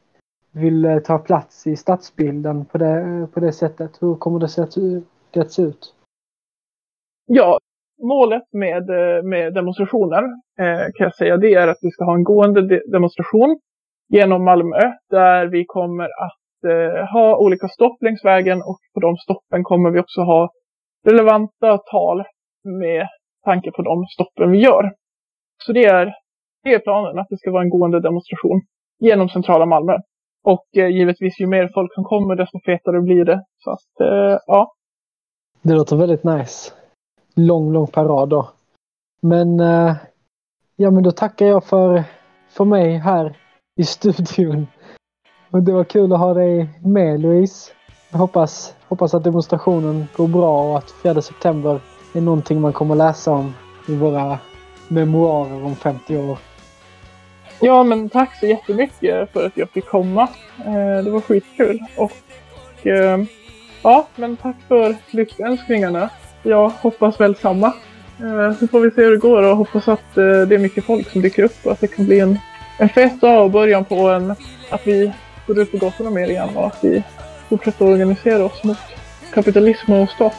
vill 0.51 0.85
eh, 0.85 0.99
ta 0.99 1.17
plats 1.17 1.67
i 1.67 1.75
stadsbilden 1.75 2.65
på 2.65 2.77
det, 2.77 3.01
eh, 3.01 3.25
på 3.27 3.39
det 3.39 3.51
sättet. 3.51 3.91
Hur 4.01 4.15
kommer 4.15 4.39
det 4.39 4.47
se 4.47 4.65
det 5.31 5.51
se 5.51 5.61
ut? 5.61 5.93
Ja, 7.25 7.59
målet 8.03 8.43
med, 8.51 8.89
eh, 8.89 9.23
med 9.23 9.53
demonstrationen 9.53 10.23
eh, 10.59 10.85
kan 10.95 11.03
jag 11.03 11.15
säga 11.15 11.37
det 11.37 11.53
är 11.53 11.67
att 11.67 11.79
vi 11.81 11.91
ska 11.91 12.05
ha 12.05 12.13
en 12.15 12.23
gående 12.23 12.67
de- 12.67 12.91
demonstration 12.91 13.59
genom 14.09 14.43
Malmö 14.43 14.79
där 15.09 15.47
vi 15.47 15.65
kommer 15.65 16.05
att 16.05 16.71
eh, 16.71 17.05
ha 17.13 17.37
olika 17.37 17.67
stopp 17.67 18.01
längs 18.01 18.25
vägen 18.25 18.61
och 18.61 18.79
på 18.93 18.99
de 18.99 19.17
stoppen 19.17 19.63
kommer 19.63 19.89
vi 19.91 19.99
också 19.99 20.21
ha 20.21 20.49
relevanta 21.07 21.77
tal 21.77 22.23
med 22.63 23.07
tanke 23.45 23.71
på 23.71 23.81
de 23.81 24.05
stoppen 24.05 24.51
vi 24.51 24.57
gör. 24.57 24.93
Så 25.63 25.73
det 25.73 25.85
är, 25.85 26.13
det 26.63 26.73
är 26.73 26.79
planen, 26.79 27.19
att 27.19 27.27
det 27.29 27.37
ska 27.37 27.51
vara 27.51 27.63
en 27.63 27.69
gående 27.69 27.99
demonstration 27.99 28.61
genom 28.99 29.29
centrala 29.29 29.65
Malmö. 29.65 29.97
Och 30.43 30.65
eh, 30.77 30.87
givetvis 30.87 31.39
ju 31.39 31.47
mer 31.47 31.71
folk 31.73 31.93
som 31.93 32.03
kommer 32.03 32.35
desto 32.35 32.59
fetare 32.65 33.01
blir 33.01 33.25
det. 33.25 33.43
Så 33.63 33.71
att 33.71 33.99
eh, 34.01 34.39
ja, 34.47 34.73
Det 35.61 35.73
låter 35.73 35.95
väldigt 35.95 36.23
nice. 36.23 36.73
Lång, 37.35 37.73
lång 37.73 37.87
parad 37.87 38.29
då. 38.29 38.49
Men, 39.21 39.59
eh, 39.59 39.95
ja, 40.75 40.91
men 40.91 41.03
då 41.03 41.11
tackar 41.11 41.45
jag 41.45 41.63
för, 41.63 42.03
för 42.49 42.65
mig 42.65 42.97
här 42.97 43.37
i 43.79 43.83
studion. 43.83 44.67
Och 45.51 45.63
det 45.63 45.71
var 45.71 45.83
kul 45.83 46.13
att 46.13 46.19
ha 46.19 46.33
dig 46.33 46.69
med 46.83 47.21
Louise. 47.21 47.71
Jag 48.11 48.19
hoppas, 48.19 48.75
hoppas 48.87 49.13
att 49.13 49.23
demonstrationen 49.23 50.05
går 50.17 50.27
bra 50.27 50.69
och 50.69 50.77
att 50.77 50.91
4 50.91 51.21
september 51.21 51.79
är 52.19 52.21
någonting 52.21 52.61
man 52.61 52.73
kommer 52.73 52.95
läsa 52.95 53.31
om 53.31 53.53
i 53.87 53.95
våra 53.95 54.39
memoarer 54.87 55.65
om 55.65 55.75
50 55.75 56.17
år. 56.17 56.37
Ja, 57.59 57.83
men 57.83 58.09
tack 58.09 58.39
så 58.39 58.45
jättemycket 58.45 59.33
för 59.33 59.45
att 59.45 59.57
jag 59.57 59.69
fick 59.69 59.85
komma. 59.85 60.27
Eh, 60.65 61.03
det 61.03 61.11
var 61.11 61.21
skitkul. 61.21 61.79
Och 61.97 62.87
eh, 62.87 63.19
ja, 63.81 64.07
men 64.15 64.37
tack 64.37 64.55
för 64.67 64.95
lyckönskningarna. 65.11 66.09
Jag 66.43 66.69
hoppas 66.69 67.19
väl 67.19 67.35
samma. 67.35 67.73
Eh, 68.19 68.57
så 68.59 68.67
får 68.67 68.79
vi 68.79 68.91
se 68.91 69.03
hur 69.03 69.11
det 69.11 69.17
går 69.17 69.43
och 69.43 69.57
hoppas 69.57 69.87
att 69.87 70.15
det 70.15 70.55
är 70.55 70.57
mycket 70.57 70.85
folk 70.85 71.09
som 71.09 71.21
dyker 71.21 71.43
upp 71.43 71.65
och 71.65 71.71
att 71.71 71.79
det 71.79 71.87
kan 71.87 72.05
bli 72.05 72.19
en, 72.19 72.39
en 72.79 72.89
fet 72.89 73.21
dag 73.21 73.43
och 73.43 73.51
början 73.51 73.85
på 73.85 73.95
en, 73.95 74.31
att 74.69 74.87
vi 74.87 75.11
går 75.47 75.59
ut 75.59 75.71
på 75.71 75.77
gatorna 75.77 76.09
mer 76.09 76.29
igen 76.29 76.49
och 76.55 76.67
att 76.67 76.83
vi 76.83 77.03
fortsätter 77.49 77.85
organisera 77.85 78.45
oss 78.45 78.63
mot 78.63 78.77
kapitalism 79.33 79.91
och 79.91 80.09
stat. 80.09 80.35